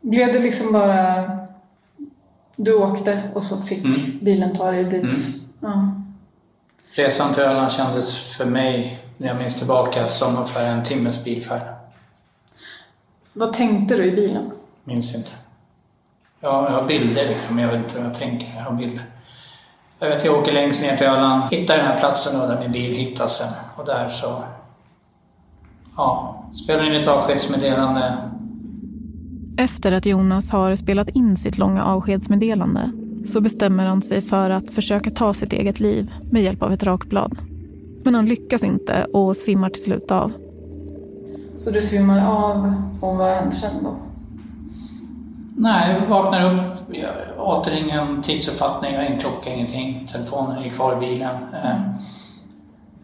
[0.00, 1.24] Blev det liksom bara...
[2.56, 4.18] Du åkte och så fick Mm.
[4.22, 5.04] bilen ta dig dit?
[5.04, 5.16] Mm.
[5.60, 5.88] Ja.
[6.92, 11.74] Resan till Öland kändes för mig, när jag minns tillbaka, som ungefär en timmes bilfärd.
[13.32, 14.50] Vad tänkte du i bilen?
[14.84, 15.30] Minns inte.
[16.40, 18.54] Jag, jag har bilder liksom, jag vet inte vad jag tänker.
[18.56, 19.04] Jag har bilder.
[20.04, 22.72] Jag vet, jag åker längst ner till Öland, hittar den här platsen då, där min
[22.72, 23.52] bil hittas sen.
[23.76, 24.44] Och där så...
[25.96, 28.16] Ja, spelar in ett avskedsmeddelande.
[29.58, 32.90] Efter att Jonas har spelat in sitt långa avskedsmeddelande
[33.26, 36.84] så bestämmer han sig för att försöka ta sitt eget liv med hjälp av ett
[36.84, 37.38] rakblad.
[38.04, 40.32] Men han lyckas inte och svimmar till slut av.
[41.56, 43.96] Så du svimmar av och vad hände sen då?
[45.56, 46.78] Nej, jag vaknar upp,
[47.38, 50.08] åter ingen tidsuppfattning, jag har ingen klocka, ingenting.
[50.12, 51.36] Telefonen är kvar i bilen.
[51.54, 51.76] Eh,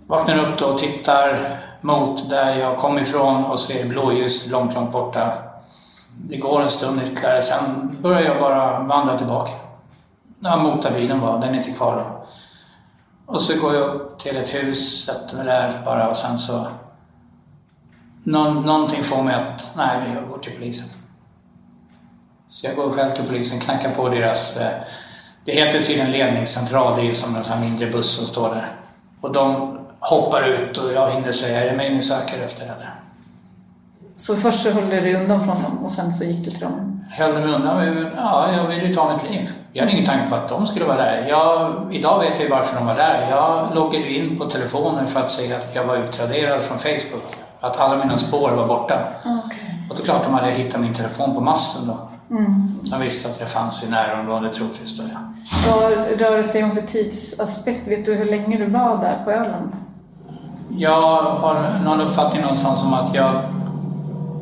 [0.06, 1.38] vaknar upp då och tittar
[1.80, 5.32] mot där jag kom ifrån och ser blåljus långt, långt borta.
[6.28, 9.52] Det går en stund ytterligare, sen börjar jag bara vandra tillbaka.
[10.40, 12.26] Ja, mot bilen var, den är inte kvar då.
[13.32, 16.66] Och så går jag upp till ett hus, sätter mig där bara och sen så
[18.24, 21.00] Nå någonting får mig att, nej, jag går till polisen.
[22.50, 24.56] Så jag går själv till polisen, knackar på deras...
[24.56, 24.68] Eh,
[25.44, 28.76] det heter tydligen ledningscentral, det är som en sån här mindre buss som står där.
[29.20, 32.94] Och de hoppar ut och jag hinner säga, är det mig ni söker efter eller?
[34.16, 36.60] Så först så höll du dig undan från dem och sen så gick du till
[36.60, 37.04] dem?
[37.10, 38.12] Höll mig undan?
[38.16, 39.50] Ja, jag ville ta mitt liv.
[39.72, 41.26] Jag hade ingen tanke på att de skulle vara där.
[41.28, 43.30] Jag, idag vet jag varför de var där.
[43.30, 47.36] Jag loggade in på telefonen för att se att jag var utraderad från Facebook.
[47.60, 48.98] Att alla mina spår var borta.
[49.20, 49.58] Okay.
[49.90, 52.09] Och det är klart de hade hittat min telefon på masten då.
[52.30, 52.80] Mm.
[52.82, 55.18] De visste att jag fanns i närområdet troligtvis då, ja.
[55.72, 57.88] Vad rör det sig om för tidsaspekt?
[57.88, 59.72] Vet du hur länge du var där på Öland?
[60.68, 63.42] Jag har någon uppfattning någonstans om att jag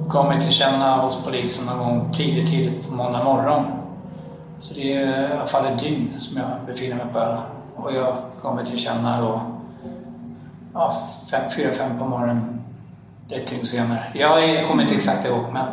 [0.09, 3.65] kom mig till känna hos polisen någon gång tidigt, tidigt på måndag morgon.
[4.59, 7.47] Så det är i alla fall ett dygn som jag befinner mig på Öland.
[7.77, 9.43] Och jag kommer till känna då
[10.75, 10.93] ja,
[11.31, 12.61] fem, fyra, fem på morgonen
[13.29, 14.05] ett dygn senare.
[14.15, 15.65] Jag kommer inte exakt ihåg men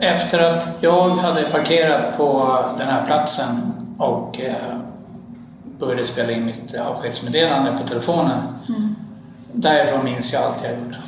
[0.00, 4.78] efter att jag hade parkerat på den här platsen och eh,
[5.78, 8.40] började spela in mitt avskedsmeddelande på telefonen.
[8.68, 8.94] Mm.
[9.52, 10.98] Därifrån minns jag allt jag gjort.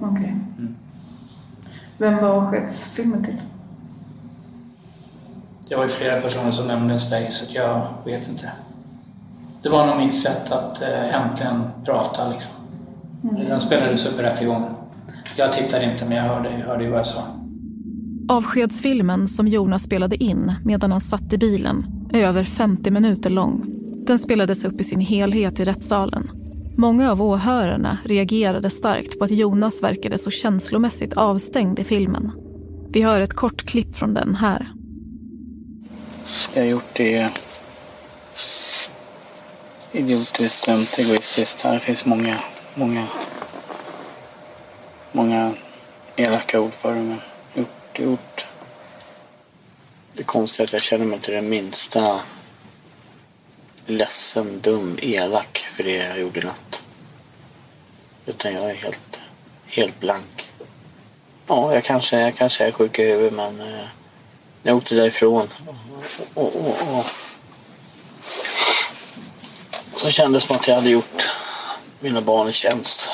[0.00, 0.10] Okej.
[0.10, 0.28] Okay.
[0.28, 0.76] Mm.
[1.98, 3.40] Vem var avskedsfilmen till?
[5.68, 8.52] Det var ju flera personer som nämndes dig så jag vet inte.
[9.62, 12.52] Det var nog mitt sätt att eh, äntligen prata liksom.
[13.22, 13.48] Mm.
[13.48, 14.74] Den spelades upp i rättegången.
[15.36, 17.22] Jag tittade inte men jag hörde, jag hörde ju vad jag sa.
[18.30, 23.64] Avskedsfilmen som Jonas spelade in medan han satt i bilen är över 50 minuter lång.
[24.06, 26.30] Den spelades upp i sin helhet i rättssalen.
[26.76, 32.32] Många av åhörarna reagerade starkt på att Jonas verkade så känslomässigt avstängd i filmen.
[32.88, 34.72] Vi hör ett kort klipp från den här.
[36.54, 37.30] Jag har gjort det
[39.92, 41.62] idiotiskt, dumt, egoistiskt.
[41.62, 42.36] Det finns många,
[42.74, 43.06] många,
[45.12, 45.52] många
[46.16, 47.00] elaka ord för det.
[47.00, 47.18] Men
[48.00, 48.46] gjort, gjort.
[50.12, 52.20] Det konstiga är att jag känner mig till det minsta
[53.86, 56.82] ledsen, dum, elak för det jag gjorde i natt.
[58.26, 59.20] Utan jag är helt,
[59.66, 60.52] helt blank.
[61.46, 63.86] Ja, jag kanske, jag kanske är sjuk i huvudet men eh,
[64.62, 65.48] jag åkte därifrån.
[66.34, 67.06] Och, och, och, och.
[69.94, 71.30] Så kändes det som att jag hade gjort
[72.00, 73.08] mina barn en tjänst.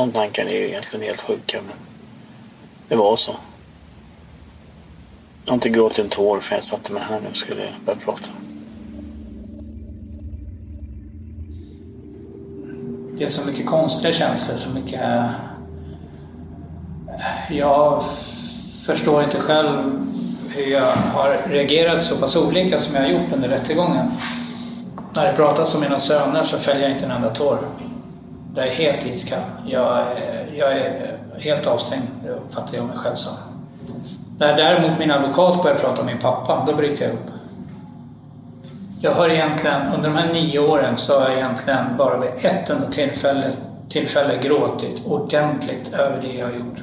[0.00, 1.76] De tankarna är ju egentligen helt sjuka men
[2.88, 3.36] det var så.
[5.44, 7.98] Jag har inte gråtit en tår för jag satte mig här nu och skulle börja
[7.98, 8.30] prata.
[13.18, 15.00] Det är så mycket konstiga känslor, så mycket...
[17.50, 18.02] Jag
[18.86, 20.06] förstår inte själv
[20.56, 24.10] hur jag har reagerat så pass olika som jag har gjort under rättegången.
[25.14, 27.58] När det pratas om mina söner så fäller jag inte en enda tår.
[28.54, 29.40] Jag är helt iskall.
[29.66, 30.06] Jag,
[30.56, 32.06] jag är helt avstängd,
[32.46, 33.32] uppfattar jag mig själv som.
[34.38, 37.30] När däremot min advokat började prata om min pappa, då bryter jag upp.
[39.00, 42.70] Jag har egentligen, under de här nio åren så har jag egentligen bara vid ett
[42.70, 43.52] enda tillfälle,
[43.88, 46.82] tillfälle gråtit ordentligt över det jag har gjort.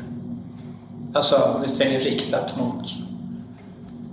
[1.14, 2.86] Alltså, visst är det riktat mot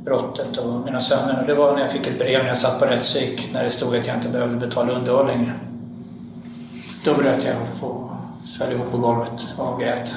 [0.04, 1.44] brottet och mina söner.
[1.46, 3.96] Det var när jag fick ett brev när jag satt på rättspsyk när det stod
[3.96, 5.52] att jag inte behövde betala underhåll längre.
[7.04, 8.10] Då bröt jag ihop och
[8.58, 10.16] föll ihop på golvet och grät.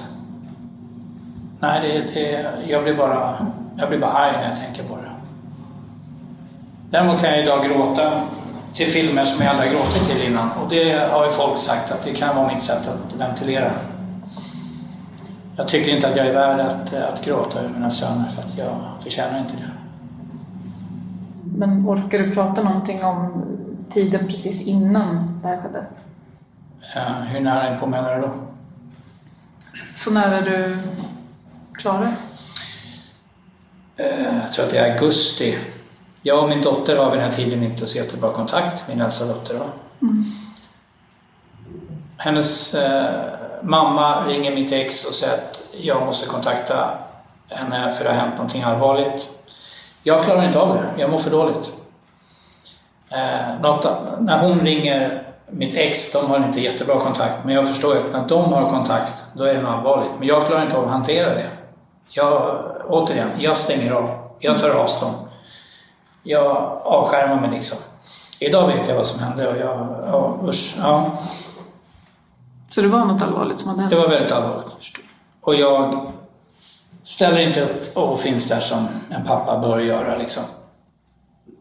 [1.59, 2.31] Nej, det, det,
[2.67, 3.47] jag, blir bara,
[3.77, 5.11] jag blir bara arg när jag tänker på det.
[6.89, 8.21] Däremot kan jag idag gråta
[8.73, 10.51] till filmer som jag aldrig gråtit till innan.
[10.51, 13.71] Och det har ju folk sagt att det kan vara mitt sätt att ventilera.
[15.57, 18.57] Jag tycker inte att jag är värd att, att gråta över mina söner för att
[18.57, 19.71] jag förtjänar inte det.
[21.57, 23.43] Men orkar du prata någonting om
[23.89, 25.85] tiden precis innan det här skedde?
[26.95, 28.33] Ja, hur nära in på menar du då?
[29.95, 30.77] Så nära du
[31.73, 32.13] Klara?
[33.97, 35.57] Eh, jag tror att det är augusti.
[36.21, 39.25] Jag och min dotter har vid den här tiden inte så jättebra kontakt, min äldsta
[39.25, 39.55] dotter.
[40.01, 40.23] Mm.
[42.17, 43.15] Hennes eh,
[43.61, 46.97] mamma ringer mitt ex och säger att jag måste kontakta
[47.49, 49.29] henne för det har hänt någonting allvarligt.
[50.03, 51.73] Jag klarar inte av det, jag mår för dåligt.
[53.09, 53.87] Eh, något,
[54.19, 58.27] när hon ringer mitt ex, de har inte jättebra kontakt, men jag förstår att när
[58.27, 60.11] de har kontakt, då är det något allvarligt.
[60.19, 61.49] Men jag klarar inte av att hantera det.
[62.09, 64.09] Jag, återigen, jag stänger av.
[64.39, 65.15] Jag tar avstånd.
[66.23, 67.77] Jag avskärmar mig liksom.
[68.39, 71.11] Idag vet jag vad som hände och jag, ja, usch, ja.
[72.69, 73.91] Så det var något allvarligt som hade hänt?
[73.91, 74.67] Det var väldigt allvarligt.
[75.41, 76.11] Och jag
[77.03, 80.43] ställer inte upp och finns där som en pappa bör göra liksom.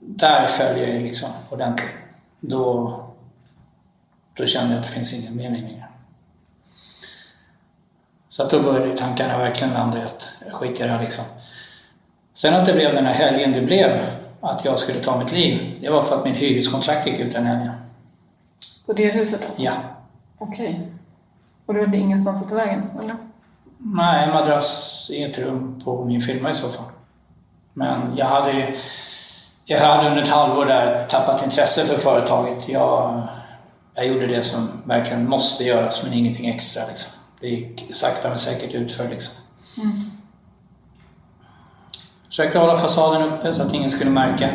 [0.00, 1.94] Där följer jag liksom ordentligt.
[2.40, 3.05] Då,
[4.36, 5.84] Då kände jag att det finns ingen mening längre.
[8.28, 11.24] Så att då började tankarna verkligen landa i att skit i det här liksom.
[12.34, 14.00] Sen att det blev den här helgen det blev,
[14.40, 17.46] att jag skulle ta mitt liv, det var för att mitt hyreskontrakt gick ut den
[17.46, 17.72] helgen.
[18.86, 19.62] På det huset alltså?
[19.62, 19.72] Ja.
[20.38, 20.92] Okej.
[21.66, 23.16] Och du hade ingenstans att ta vägen, eller?
[23.78, 26.90] Nej, en madrass i ett rum på min firma i så fall.
[27.72, 28.76] Men jag hade ju
[29.68, 32.68] jag hade under ett halvår där tappat intresse för företaget.
[32.68, 33.22] Jag,
[33.96, 36.82] jag gjorde det som verkligen måste göras, men ingenting extra.
[36.88, 37.12] Liksom.
[37.40, 39.08] Det gick sakta men säkert utför.
[39.08, 39.34] Liksom.
[39.82, 40.10] Mm.
[42.28, 44.50] Försökte hålla fasaden uppe så att ingen skulle märka.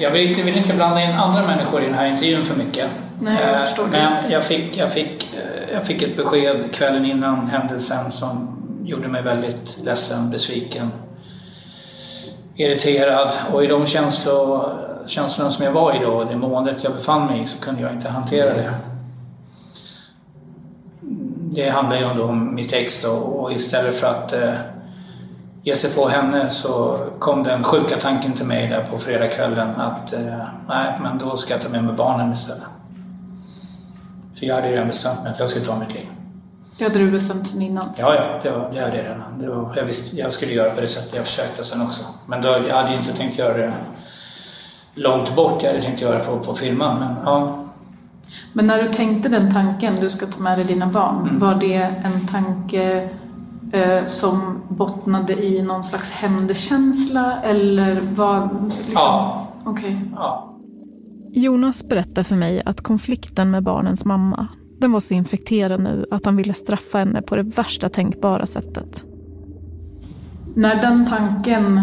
[0.00, 2.90] Jag vill inte, vill inte blanda in andra människor i den här intervjun för mycket.
[3.20, 3.38] Nej,
[3.76, 3.90] jag det.
[3.90, 9.08] Men jag fick, jag, fick, eh, jag fick ett besked kvällen innan händelsen som gjorde
[9.08, 10.90] mig väldigt ledsen, besviken
[12.56, 17.26] irriterad och i de känslor, känslorna som jag var i då, det måendet jag befann
[17.26, 18.74] mig i, så kunde jag inte hantera det.
[21.50, 24.54] Det handlar ju om mitt ex då och istället för att eh,
[25.62, 30.12] ge sig på henne så kom den sjuka tanken till mig där på fredagskvällen att
[30.12, 30.38] eh,
[30.68, 32.62] nej, men då ska jag ta med mig barnen istället.
[34.38, 36.06] För jag hade redan bestämt mig att jag skulle ta mitt liv.
[36.78, 37.88] Det hade du bestämt sen innan?
[37.96, 39.40] Ja, ja, det, var, det hade jag redan.
[39.40, 41.14] Det var, jag visste jag skulle göra på det sättet.
[41.14, 42.04] Jag försökte sen också.
[42.26, 43.72] Men då, jag hade inte tänkt göra det
[44.96, 45.62] långt bort.
[45.62, 46.98] Jag hade tänkt göra det på, på filmen.
[46.98, 47.64] Men, ja.
[48.52, 51.22] men när du tänkte den tanken, du ska ta med dig dina barn.
[51.22, 51.38] Mm.
[51.38, 53.08] Var det en tanke
[53.72, 58.62] eh, som bottnade i någon slags hämndkänsla eller vad?
[58.62, 58.92] Liksom?
[58.94, 59.48] Ja.
[59.64, 59.94] Okej.
[59.94, 60.08] Okay.
[60.14, 60.52] Ja.
[61.32, 64.48] Jonas berättar för mig att konflikten med barnens mamma
[64.80, 69.04] den var så infekterad nu att han ville straffa henne på det värsta tänkbara sättet.
[70.54, 71.80] När den tanken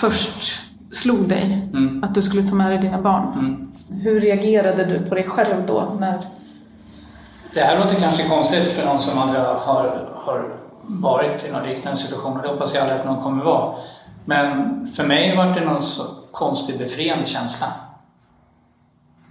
[0.00, 2.04] först slog dig, mm.
[2.04, 3.32] att du skulle ta med dig dina barn.
[3.32, 3.72] Mm.
[4.02, 5.96] Hur reagerade du på dig själv då?
[6.00, 6.18] När...
[7.54, 12.00] Det här låter kanske konstigt för någon som aldrig har, har varit i någon liknande
[12.00, 13.74] situation och det hoppas jag aldrig att någon kommer vara.
[14.24, 17.66] Men för mig var det någon så konstig befriande känsla.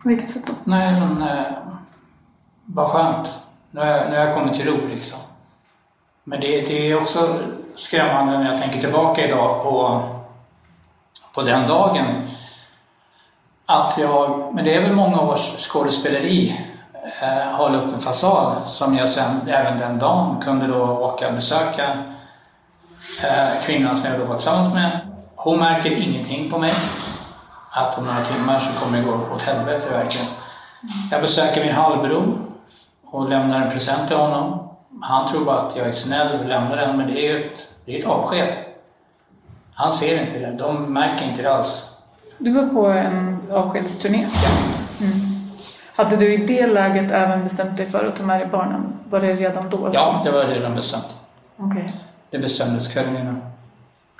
[0.03, 0.53] På vilket sätt då?
[0.64, 1.45] Nej, men, eh,
[2.66, 3.30] vad skönt.
[3.72, 5.20] Nu har, jag, nu har jag kommit till ro liksom.
[6.24, 7.39] Men det, det, är också
[7.76, 10.01] skrämmande när jag tänker tillbaka idag på,
[11.36, 12.05] på den dagen.
[13.65, 16.59] Att jag, men det är väl många års skådespeleri,
[17.21, 21.34] eh, hålla upp en fasad som jag sen även den dagen kunde då åka och
[21.34, 21.84] besöka
[23.23, 24.99] eh, kvinnan som jag då var tillsammans med.
[25.36, 26.73] Hon märker ingenting på mig.
[27.71, 30.27] Att om några timmar så kommer det gå åt helvete verkligen.
[31.11, 32.38] Jag besöker min halvbror
[33.05, 34.69] och lämnar en present till honom.
[35.01, 37.95] Han tror bara att jag är snäll och lämnar den, men det är ett, det
[37.95, 38.53] är ett avsked.
[39.80, 41.97] Han ser inte det, de märker inte det alls.
[42.38, 44.27] Du var på en avskedsturné.
[45.01, 45.11] Mm.
[45.95, 48.93] Hade du i det läget även bestämt dig för att ta med dig barnen?
[49.09, 49.91] Var det redan då?
[49.93, 51.15] Ja, det var redan bestämt.
[51.57, 51.84] Okay.
[52.30, 53.41] Det bestämdes kvällen innan.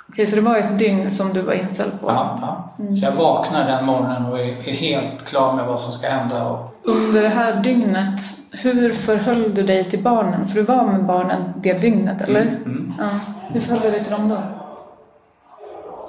[0.08, 2.06] Okej, så det var ett dygn som du var inställd på?
[2.06, 2.82] Ja, ja.
[2.82, 2.94] Mm.
[2.94, 6.44] så jag vaknar den morgonen och är, helt klar med vad som ska hända.
[6.44, 6.74] Och...
[6.82, 10.48] Under det här dygnet, hur förhöll du dig till barnen?
[10.48, 12.42] För du var med barnen det dygnet, eller?
[12.42, 12.92] Mm, mm.
[12.98, 13.08] Ja.
[13.52, 14.38] Hur förhöll du dig till dem då?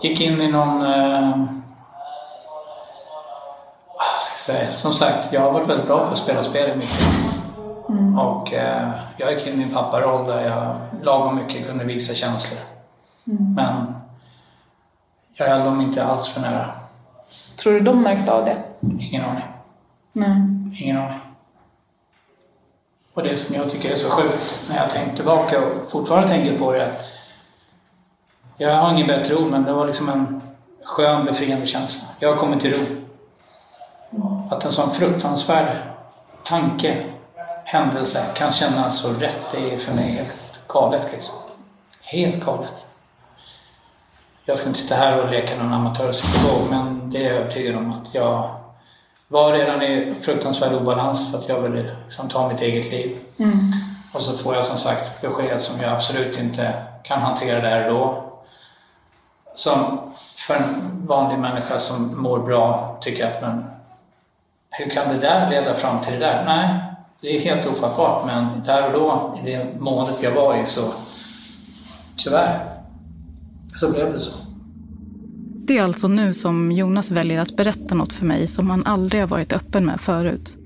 [0.01, 0.81] Gick in i någon...
[0.81, 1.45] Eh...
[4.21, 4.71] Ska säga?
[4.71, 6.97] Som sagt, jag har varit väldigt bra på att spela spel i mitt
[7.89, 8.19] mm.
[8.19, 12.59] Och eh, jag gick in i en papparoll där jag lagom mycket kunde visa känslor.
[13.27, 13.53] Mm.
[13.53, 13.95] Men
[15.33, 16.69] jag höll dem inte alls för nära.
[17.57, 18.57] Tror du de märkte av det?
[18.99, 19.43] Ingen aning.
[20.13, 20.83] Nej.
[20.83, 21.19] Ingen aning.
[23.13, 26.57] Och det som jag tycker är så sjukt när jag tänker tillbaka och fortfarande tänker
[26.57, 27.10] på det att
[28.67, 30.41] jag har ingen bättre ord men det var liksom en
[30.83, 32.07] skön befriande känsla.
[32.19, 32.85] Jag har kommit till ro.
[34.49, 35.77] Att en sån fruktansvärd
[36.43, 37.03] tanke,
[37.65, 41.35] händelse kan kännas så rätt, det är för mig helt galet liksom.
[42.03, 42.85] Helt galet.
[44.45, 47.91] Jag ska inte sitta här och leka någon amatörpsykolog men det är jag övertygad om
[47.91, 48.55] att jag
[49.27, 53.19] var redan i fruktansvärd obalans för att jag ville liksom ta mitt eget liv.
[53.39, 53.59] Mm.
[54.13, 57.93] Och så får jag som sagt besked som jag absolut inte kan hantera där och
[57.93, 58.30] då.
[59.53, 59.99] Som
[60.47, 63.63] för en vanlig människa som mår bra tycker att men
[64.69, 66.45] hur kan det där leda fram till det där?
[66.45, 66.79] Nej,
[67.21, 70.81] det är helt ofattbart men där och då, i det måendet jag var i så
[72.17, 72.65] tyvärr
[73.67, 74.31] så blev det så.
[75.65, 79.21] Det är alltså nu som Jonas väljer att berätta något för mig som han aldrig
[79.21, 80.57] har varit öppen med förut.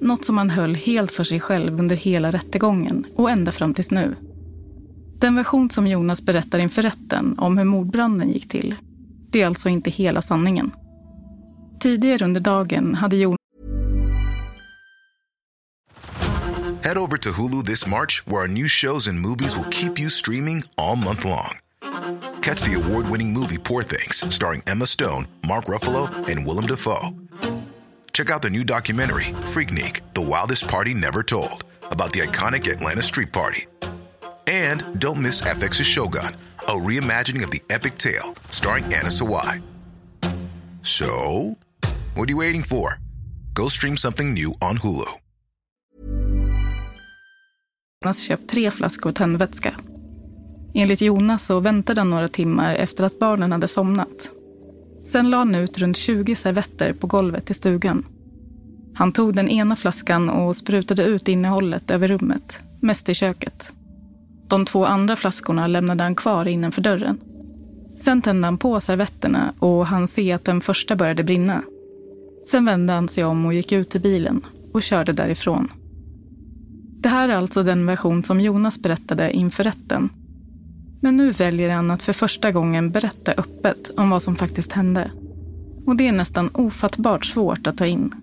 [0.00, 3.90] Något som han höll helt för sig själv under hela rättegången och ända fram tills
[3.90, 4.14] nu.
[5.20, 8.74] Den version som Jonas berättar inför rätten om hur mordbranden gick till,
[9.30, 10.72] det är alltså inte hela sanningen.
[11.80, 13.38] Tidigare under dagen hade Jonas
[16.82, 20.08] Head over to Hulu this March, where our new shows and movies will keep you
[20.10, 21.58] streaming all month long.
[22.42, 27.10] Catch the award winning movie Poor Things, starring Emma Stone, Mark Ruffalo, and Willem Dafoe.
[28.12, 33.02] Check out the new documentary, Freaknik The Wildest Party Never Told, about the iconic Atlanta
[33.02, 33.66] Street Party.
[34.48, 36.34] And don't miss FX's Shogun,
[36.68, 39.62] a reimagining of the epic tale starring Anna Sawai.
[40.82, 41.56] So,
[42.14, 42.98] what are you waiting for?
[43.52, 45.06] Go stream something new on Hulu.
[48.04, 49.74] Jonas köpt tre flaskor tändvätska.
[50.74, 54.28] Enligt Jonas så väntade han några timmar efter att barnen hade somnat.
[55.04, 58.06] Sen la han ut runt 20 servetter på golvet i stugan.
[58.94, 63.72] Han tog den ena flaskan och sprutade ut innehållet över rummet, mest i köket.
[64.48, 67.18] De två andra flaskorna lämnade han kvar innanför dörren.
[67.96, 71.62] Sen tände han på servetterna och han se att den första började brinna.
[72.50, 74.40] Sen vände han sig om och gick ut till bilen
[74.72, 75.68] och körde därifrån.
[77.00, 80.08] Det här är alltså den version som Jonas berättade inför rätten.
[81.00, 85.10] Men nu väljer han att för första gången berätta öppet om vad som faktiskt hände.
[85.86, 88.14] Och det är nästan ofattbart svårt att ta in.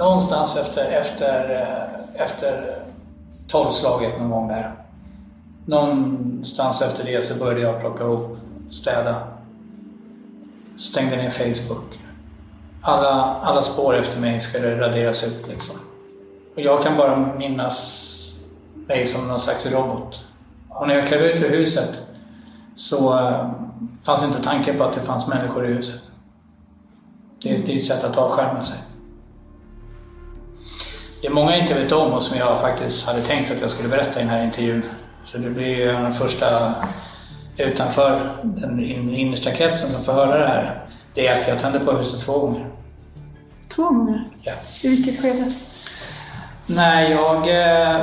[0.00, 2.76] Någonstans efter, efter, eh, efter
[3.46, 4.74] tolvslaget någon gång där.
[5.66, 8.36] Någonstans efter det så började jag plocka ihop,
[8.70, 9.16] städa.
[10.76, 12.00] Stängde ner Facebook.
[12.82, 15.76] Alla, alla spår efter mig skulle raderas ut liksom.
[16.54, 20.24] Och jag kan bara minnas mig som någon slags robot.
[20.68, 22.02] Och när jag klev ut ur huset
[22.74, 23.50] så eh,
[24.02, 26.00] fanns inte tanken på att det fanns människor i huset.
[27.42, 28.78] Det, det är ett sätt att avskärma sig.
[31.20, 33.70] Det är många jag inte vet om och som jag faktiskt hade tänkt att jag
[33.70, 34.82] skulle berätta i den här intervjun.
[35.24, 36.74] Så det blir ju den första
[37.56, 38.80] utanför den
[39.14, 40.84] innersta kretsen som får höra det här.
[41.14, 42.66] Det är att jag tände på huset två gånger.
[43.68, 44.28] Två gånger?
[44.42, 44.52] Ja.
[44.82, 45.52] I vilket skede?
[46.66, 48.00] Nej, jag eh,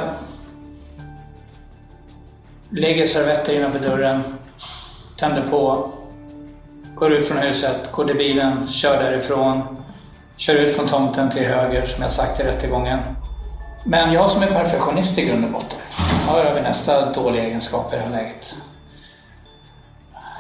[2.70, 4.24] lägger servetter innanför dörren,
[5.16, 5.92] tänder på,
[6.96, 9.77] går ut från huset, går till bilen, kör därifrån,
[10.38, 13.00] kör ut från tomten till höger som jag sagt i rättegången.
[13.84, 15.80] Men jag som är perfektionist i grund och botten
[16.28, 18.56] har över nästa dåliga egenskap i det här läget.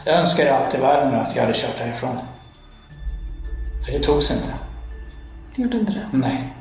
[0.05, 2.17] Jag önskar allt i världen att jag hade kört därifrån.
[3.85, 4.53] För det togs inte.
[5.55, 6.17] Det gjorde inte det?
[6.17, 6.53] Nej.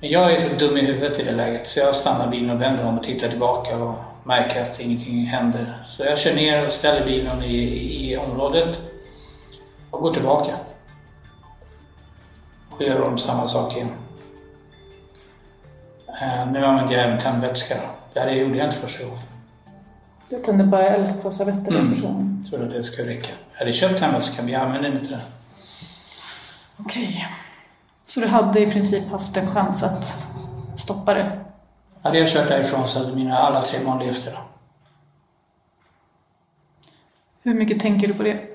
[0.00, 2.62] Men jag är så dum i huvudet i det läget så jag stannar bilen och
[2.62, 3.94] vänder om och tittar tillbaka och
[4.24, 5.78] märker att ingenting händer.
[5.86, 7.56] Så jag kör ner och ställer bilen i,
[8.10, 8.82] i området
[9.90, 10.56] och går tillbaka.
[12.82, 13.88] Och gör om samma sak igen.
[16.22, 17.74] Eh, nu använder jag även tändvätska.
[18.14, 19.18] Det gjorde jag inte första gången.
[20.28, 21.92] Du tände bara eld på servetterna Mm.
[21.92, 22.44] första gången?
[22.50, 23.32] Trodde att det skulle räcka.
[23.52, 25.20] Jag hade köpt tändvätska men jag använde inte den.
[26.76, 27.26] Okej.
[28.04, 30.22] Så du hade i princip haft en chans att
[30.78, 31.40] stoppa det?
[32.02, 34.42] Hade jag kört därifrån så hade mina alla tre barn levt idag.
[37.42, 38.48] Hur mycket tänker du på det?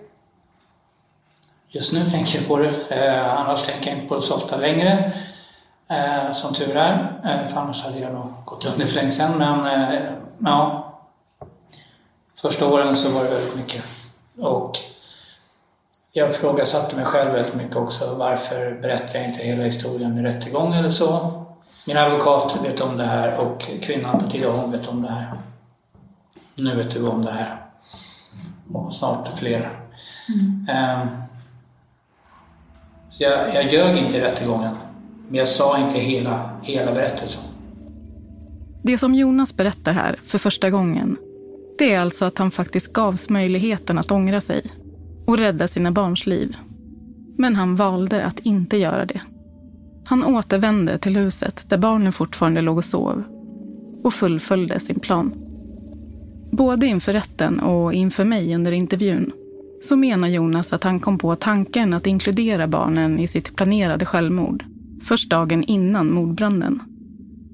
[1.70, 2.74] Just nu tänker jag på det.
[2.90, 5.14] Eh, annars tänker jag inte på det så ofta längre.
[5.90, 7.22] Eh, som tur är.
[7.26, 9.38] Eh, för annars hade jag nog gått under för länge sedan.
[9.38, 10.84] Men eh, ja.
[12.36, 13.84] Första åren så var det väldigt mycket.
[14.40, 14.78] Och
[16.12, 18.16] jag ifrågasatte mig själv väldigt mycket också.
[18.16, 21.44] Varför berättar jag inte hela historien i rättegång eller så?
[21.88, 25.34] Min advokat vet om det här och kvinnan på TH vet om det här.
[26.56, 27.66] Nu vet du om det här.
[28.74, 29.80] Och snart fler.
[30.70, 31.08] Ehm,
[33.18, 34.76] så jag, jag ljög inte i rättegången.
[35.28, 37.44] Men jag sa inte hela, hela berättelsen.
[38.84, 41.18] Det som Jonas berättar här för första gången,
[41.78, 44.62] det är alltså att han faktiskt gavs möjligheten att ångra sig
[45.26, 46.58] och rädda sina barns liv.
[47.38, 49.22] Men han valde att inte göra det.
[50.06, 53.24] Han återvände till huset där barnen fortfarande låg och sov
[54.04, 55.34] och fullföljde sin plan.
[56.52, 59.32] Både inför rätten och inför mig under intervjun
[59.82, 64.64] så menar Jonas att han kom på tanken att inkludera barnen i sitt planerade självmord
[65.04, 66.82] först dagen innan mordbranden.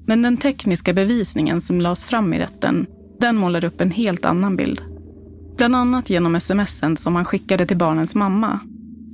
[0.06, 2.86] Men den tekniska bevisningen som lades fram i rätten,
[3.20, 4.80] den målar upp en helt annan bild.
[5.56, 8.60] Bland annat genom smsen som han skickade till barnens mamma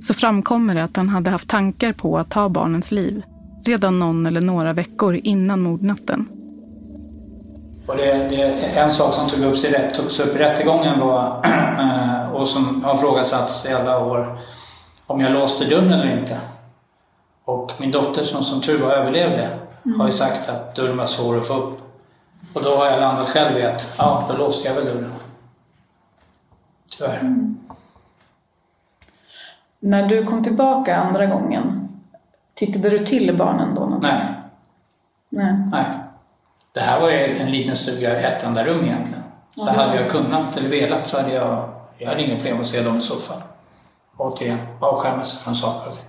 [0.01, 3.23] så framkommer det att han hade haft tankar på att ta barnens liv
[3.65, 6.25] redan någon eller några veckor innan mordnatten.
[7.91, 8.43] Och det, det,
[8.77, 11.45] en sak som tog upp, sig, rätt- togs upp i rättegången var,
[12.33, 14.37] och som har frågasatts i alla år,
[15.07, 16.39] om jag låste dörren eller inte.
[17.45, 19.59] Och min dotter som som tur var överlevde,
[19.97, 21.79] har ju sagt att dörren var svår att få upp.
[22.53, 25.11] Och då har jag landat själv i att, ja, då låste jag väl dörren.
[26.97, 27.35] Tyvärr.
[29.79, 31.89] När du kom tillbaka andra gången,
[32.53, 33.81] tittade du till barnen då?
[33.81, 34.09] någonting?
[34.11, 34.33] Nej,
[35.29, 35.53] Nej.
[35.71, 35.85] nej.
[36.73, 39.23] Det här var ju en liten stuga i ett enda rum egentligen.
[39.55, 39.71] Så Ja.
[39.71, 42.97] hade jag kunnat eller velat så hade jag, jag hade inga problem att se dem
[42.97, 43.41] i soffan.
[44.17, 46.05] Återigen, avskärma sig från saker och ting.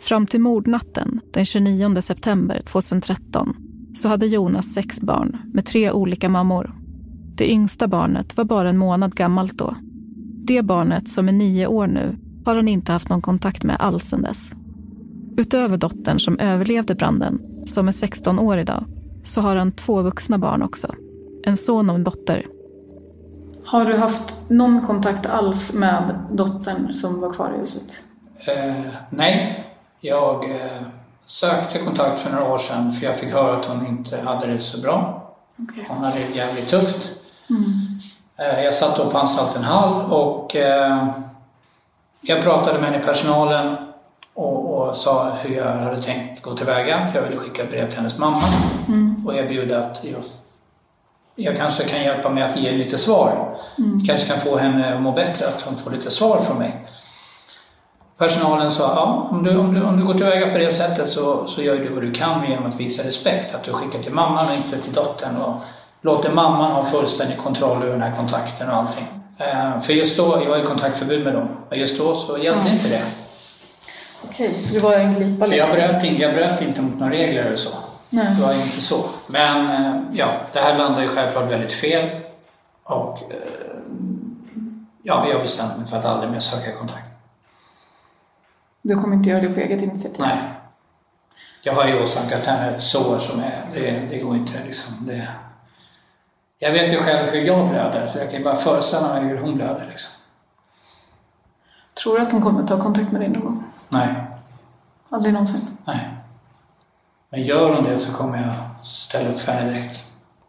[0.00, 3.56] Fram till mordnatten den 29 september 2013
[3.96, 6.74] så hade Jonas sex barn med tre olika mammor.
[7.34, 9.74] Det yngsta barnet var bara en månad gammalt då.
[10.46, 14.04] Det barnet som är nio år nu har han inte haft någon kontakt med alls
[14.04, 14.50] sedan dess.
[15.38, 18.84] Utöver dottern som överlevde branden, som är 16 år idag,
[19.24, 20.94] så har han två vuxna barn också.
[21.44, 22.46] En son och en dotter.
[23.64, 27.84] Har du haft någon kontakt alls med dottern som var kvar i huset?
[28.36, 28.74] Eh,
[29.10, 29.64] nej,
[30.00, 30.82] jag eh,
[31.24, 34.60] sökte kontakt för några år sedan för jag fick höra att hon inte hade det
[34.60, 35.28] så bra.
[35.58, 35.86] Okej.
[35.88, 37.20] Hon hade det jävligt tufft.
[38.36, 41.08] Eh, jag satt då på anstalten Hall och eh,
[42.20, 43.87] jag pratade med henne i personalen
[44.38, 47.10] och, och sa hur jag hade tänkt gå tillväga.
[47.14, 48.42] Jag ville skicka ett brev till hennes mamma
[49.26, 50.22] och erbjuda att jag,
[51.34, 53.56] jag kanske kan hjälpa med att ge lite svar.
[54.06, 56.86] Kanske kan få henne att må bättre, att hon får lite svar från mig.
[58.18, 61.46] Personalen sa, ja, om du, om du, om du går tillväga på det sättet så,
[61.46, 63.54] så gör du vad du kan genom att visa respekt.
[63.54, 65.54] Att du skickar till mamman och inte till dottern och
[66.00, 69.06] låter mamman ha fullständig kontroll över den här kontakten och allting.
[69.38, 72.70] Eh, för just då, jag har ju kontaktförbud med dem, men just då så gällde
[72.70, 73.27] inte det.
[74.24, 75.88] Okej, så det var en glipa Så jag liksom?
[75.92, 77.70] bröt, in, jag bröt inte mot några regler eller så.
[78.10, 78.34] Nej.
[78.36, 79.04] Det var inte så.
[79.26, 82.20] Men eh, ja, det här landade ju självklart väldigt fel.
[82.84, 83.38] Och eh,
[85.02, 87.04] ja, jag bestämde mig för att aldrig mer söka kontakt.
[88.82, 90.20] Du kommer inte göra det på eget initiativ?
[90.20, 90.38] Nej.
[91.62, 95.06] Jag har ju åsamkat henne ett sår som är, det, det går inte liksom.
[95.06, 95.28] Det,
[96.58, 99.38] jag vet ju själv hur jag blöder, så jag kan ju bara föreställa mig hur
[99.38, 100.22] hon blöder liksom.
[102.02, 103.64] Tror du att hon kommer ta kontakt med dig någon gång?
[103.88, 104.14] Nej,
[105.10, 105.60] Aldrig någonsin?
[105.84, 106.08] nej.
[107.30, 108.54] Men gör hon det så kommer jag
[108.86, 110.04] ställa upp för henne direkt.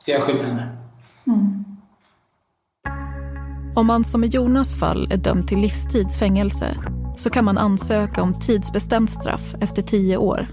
[0.05, 0.75] Det är jag skyldig henne.
[3.75, 6.75] Om man som i Jonas fall är dömd till livstids fängelse
[7.17, 10.47] så kan man ansöka om tidsbestämt straff efter tio år.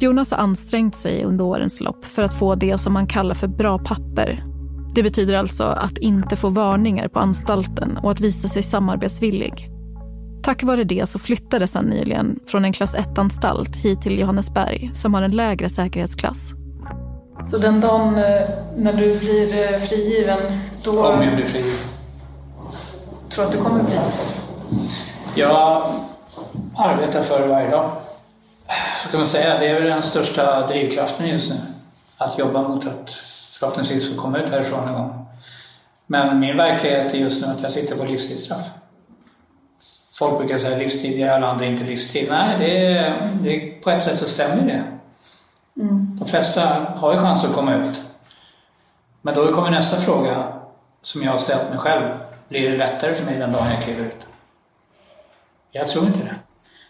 [0.00, 3.48] Jonas har ansträngt sig under årens lopp för att få det som man kallar för
[3.48, 4.44] bra papper.
[4.94, 9.70] Det betyder alltså att inte få varningar på anstalten och att visa sig samarbetsvillig.
[10.42, 15.14] Tack vare det så flyttades han nyligen från en klass 1-anstalt hit till Johannesberg som
[15.14, 16.52] har en lägre säkerhetsklass.
[17.46, 20.38] Så den dagen eh, när du blir eh, frigiven,
[20.84, 21.62] då Om jag blir fri.
[23.28, 25.40] tror jag att du kommer bli det?
[25.40, 25.82] Jag
[26.76, 27.90] arbetar för det varje dag.
[29.08, 31.56] Ska man säga, det är väl den största drivkraften just nu.
[32.18, 33.10] Att jobba mot att
[33.60, 35.26] förhoppningsvis få komma ut härifrån en gång.
[36.06, 38.66] Men min verklighet är just nu att jag sitter på livstidsstraff.
[40.20, 42.26] Folk brukar säga livstid i landet är inte livstid.
[42.30, 44.84] Nej, det är, det är, på ett sätt så stämmer det.
[46.18, 48.02] De flesta har ju chans att komma ut.
[49.22, 50.52] Men då kommer nästa fråga
[51.02, 52.18] som jag har ställt mig själv.
[52.48, 54.26] Blir det lättare för mig den dagen jag kliver ut?
[55.70, 56.34] Jag tror inte det.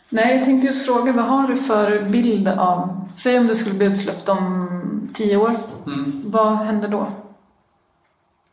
[0.09, 3.09] Nej, jag tänkte just fråga, vad har du för bild av...
[3.17, 5.57] Säg om du skulle bli utsläppt om tio år.
[5.87, 6.23] Mm.
[6.27, 7.11] Vad händer då?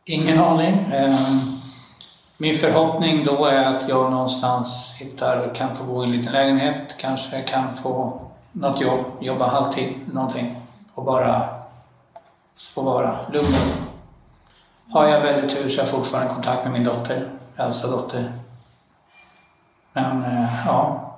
[0.04, 0.74] Ingen aning.
[0.92, 1.57] Ehm,
[2.40, 6.96] min förhoppning då är att jag någonstans hittar, kan få bo i en liten lägenhet,
[6.98, 8.20] kanske kan få
[8.52, 10.56] något jobb, jobba halvtid, någonting
[10.94, 11.48] och bara
[12.74, 13.54] få vara lugn.
[14.90, 18.32] Har jag väldigt tur så har jag fortfarande kontakt med min dotter, äldsta dotter.
[19.92, 21.14] Men eh, ja,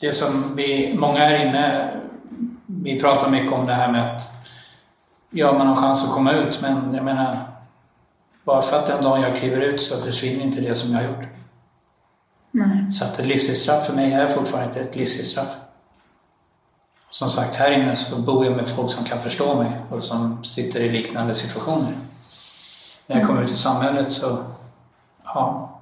[0.00, 1.90] det som vi, många här inne,
[2.66, 4.32] vi pratar mycket om det här med att
[5.30, 7.55] ja, man har chans att komma ut, men jag menar,
[8.46, 11.08] bara för att den dagen jag kliver ut så försvinner inte det som jag har
[11.08, 11.28] gjort.
[12.50, 12.92] Nej.
[12.92, 15.56] Så att ett livstidsstraff för mig är fortfarande inte ett livstidsstraff.
[17.10, 20.44] Som sagt, här inne så bor jag med folk som kan förstå mig och som
[20.44, 21.94] sitter i liknande situationer.
[23.06, 24.38] När jag kommer ut i samhället så,
[25.24, 25.80] ja,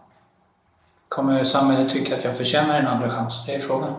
[1.09, 3.47] kommer samhället tycka att jag förtjänar en andra chans?
[3.47, 3.95] Det är frågan.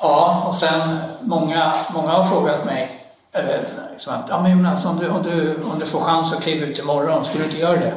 [0.00, 2.95] Ja, och sen många, många har frågat mig,
[3.36, 6.32] eller liksom att, ja men Jonas, alltså, om du, om, du, om du får chans
[6.32, 7.94] att kliva ut imorgon, skulle du inte göra det?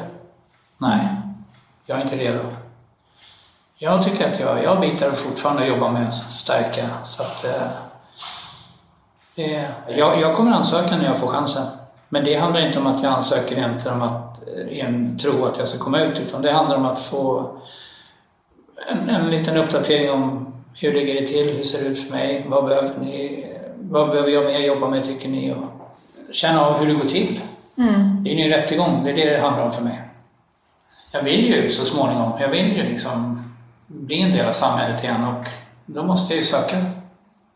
[0.77, 1.07] Nej,
[1.85, 2.43] jag är inte redo.
[3.77, 7.67] Jag tycker att jag, jag bitar fortfarande att jobba med att stärka, så att eh,
[9.35, 11.65] det, jag, jag kommer ansöka när jag får chansen.
[12.09, 15.57] Men det handlar inte om att jag ansöker egentligen om att eh, en tro att
[15.57, 17.51] jag ska komma ut, utan det handlar om att få
[18.89, 22.45] en, en liten uppdatering om hur ligger det till, hur ser det ut för mig,
[22.49, 23.45] vad behöver ni,
[23.89, 25.53] vad behöver jag mer jobba med tycker ni?
[25.53, 25.65] Och
[26.31, 27.41] känna av hur det går till.
[27.77, 28.23] Mm.
[28.23, 30.01] Det är ju en rättegång, det är det det handlar om för mig.
[31.11, 33.43] Jag vill ju så småningom, jag vill ju liksom
[33.87, 35.45] bli en del av samhället igen och
[35.85, 36.85] då måste jag ju söka.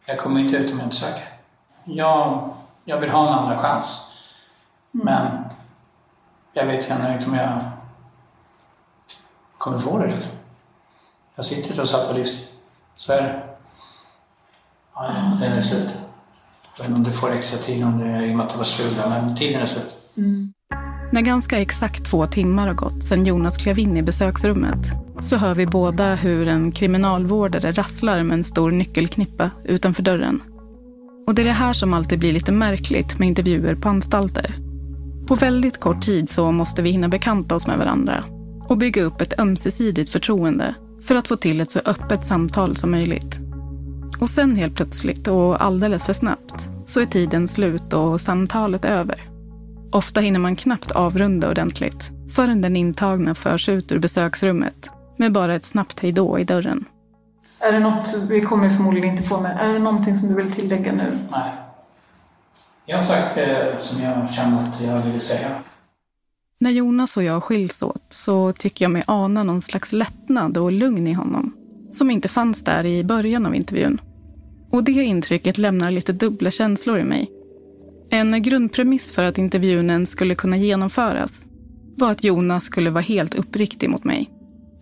[0.07, 1.27] Jag kommer inte ut om jag inte söker.
[1.83, 2.49] Jag,
[2.85, 4.11] jag vill ha en andra chans.
[4.91, 5.43] Men
[6.53, 7.61] jag vet ännu inte om jag
[9.57, 10.07] kommer få det.
[10.07, 10.33] Liksom.
[11.35, 12.47] Jag sitter och satt på livstid.
[12.95, 13.43] Så är det.
[14.95, 16.02] Ja, den är slut.
[16.77, 18.57] Jag vet inte om du får extra tid om det, i och med att det
[18.57, 19.95] var slut, men tiden är slut.
[21.11, 24.77] När ganska exakt två timmar har gått sedan Jonas klev in i besöksrummet
[25.19, 30.41] så hör vi båda hur en kriminalvårdare rasslar med en stor nyckelknippa utanför dörren.
[31.27, 34.55] Och det är det här som alltid blir lite märkligt med intervjuer på anstalter.
[35.27, 38.23] På väldigt kort tid så måste vi hinna bekanta oss med varandra
[38.69, 42.91] och bygga upp ett ömsesidigt förtroende för att få till ett så öppet samtal som
[42.91, 43.39] möjligt.
[44.19, 49.29] Och sen helt plötsligt och alldeles för snabbt så är tiden slut och samtalet över.
[49.91, 55.55] Ofta hinner man knappt avrunda ordentligt förrän den intagna förs ut ur besöksrummet med bara
[55.55, 56.85] ett snabbt hejdå i dörren.
[57.59, 60.51] Är det något, vi kommer förmodligen inte få med, är det någonting som du vill
[60.51, 61.19] tillägga nu?
[61.31, 61.51] Nej.
[62.85, 65.47] Jag har sagt det som jag kände att jag ville säga.
[66.59, 70.71] När Jonas och jag skiljs åt så tycker jag mig ana någon slags lättnad och
[70.71, 71.53] lugn i honom
[71.93, 74.01] som inte fanns där i början av intervjun.
[74.71, 77.31] Och det intrycket lämnar lite dubbla känslor i mig.
[78.09, 81.47] En grundpremiss för att intervjun skulle kunna genomföras
[81.97, 84.29] var att Jonas skulle vara helt uppriktig mot mig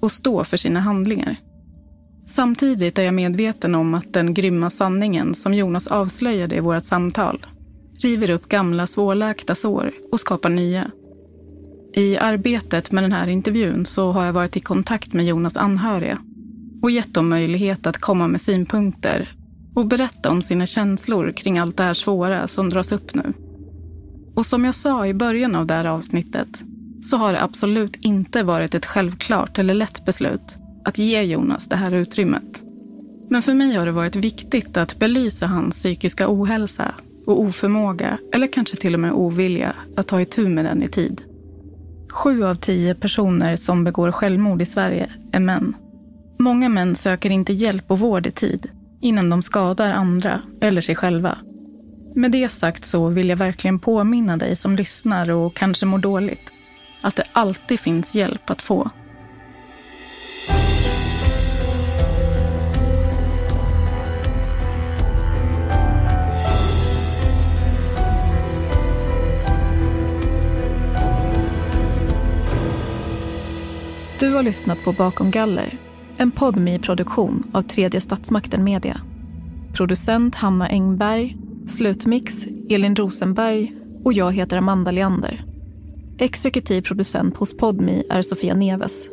[0.02, 1.36] och stå för sina handlingar.
[2.28, 7.46] Samtidigt är jag medveten om att den grymma sanningen som Jonas avslöjade i vårt samtal
[8.04, 10.92] river upp gamla svårläkta sår och skapar nya.
[11.94, 16.18] I arbetet med den här intervjun så har jag varit i kontakt med Jonas anhöriga
[16.82, 19.32] och gett dem möjlighet att komma med synpunkter
[19.74, 23.34] och berätta om sina känslor kring allt det här svåra som dras upp nu.
[24.36, 26.64] Och som jag sa i början av det här avsnittet
[27.02, 31.76] så har det absolut inte varit ett självklart eller lätt beslut att ge Jonas det
[31.76, 32.62] här utrymmet.
[33.30, 38.48] Men för mig har det varit viktigt att belysa hans psykiska ohälsa och oförmåga, eller
[38.48, 41.22] kanske till och med ovilja, att ta itu med den i tid.
[42.10, 45.76] Sju av tio personer som begår självmord i Sverige är män.
[46.42, 48.70] Många män söker inte hjälp och vård i tid
[49.02, 51.38] innan de skadar andra eller sig själva.
[52.16, 56.52] Med det sagt så vill jag verkligen påminna dig som lyssnar och kanske mår dåligt
[57.02, 58.90] att det alltid finns hjälp att få.
[74.20, 75.91] Du har lyssnat på Bakom galler,
[76.22, 79.02] en podmi produktion av Tredje Statsmakten Media.
[79.74, 85.46] Producent Hanna Engberg, slutmix Elin Rosenberg och jag heter Amanda Leander.
[86.20, 89.08] Exekutiv producent hos Podmi är Sofia Neves.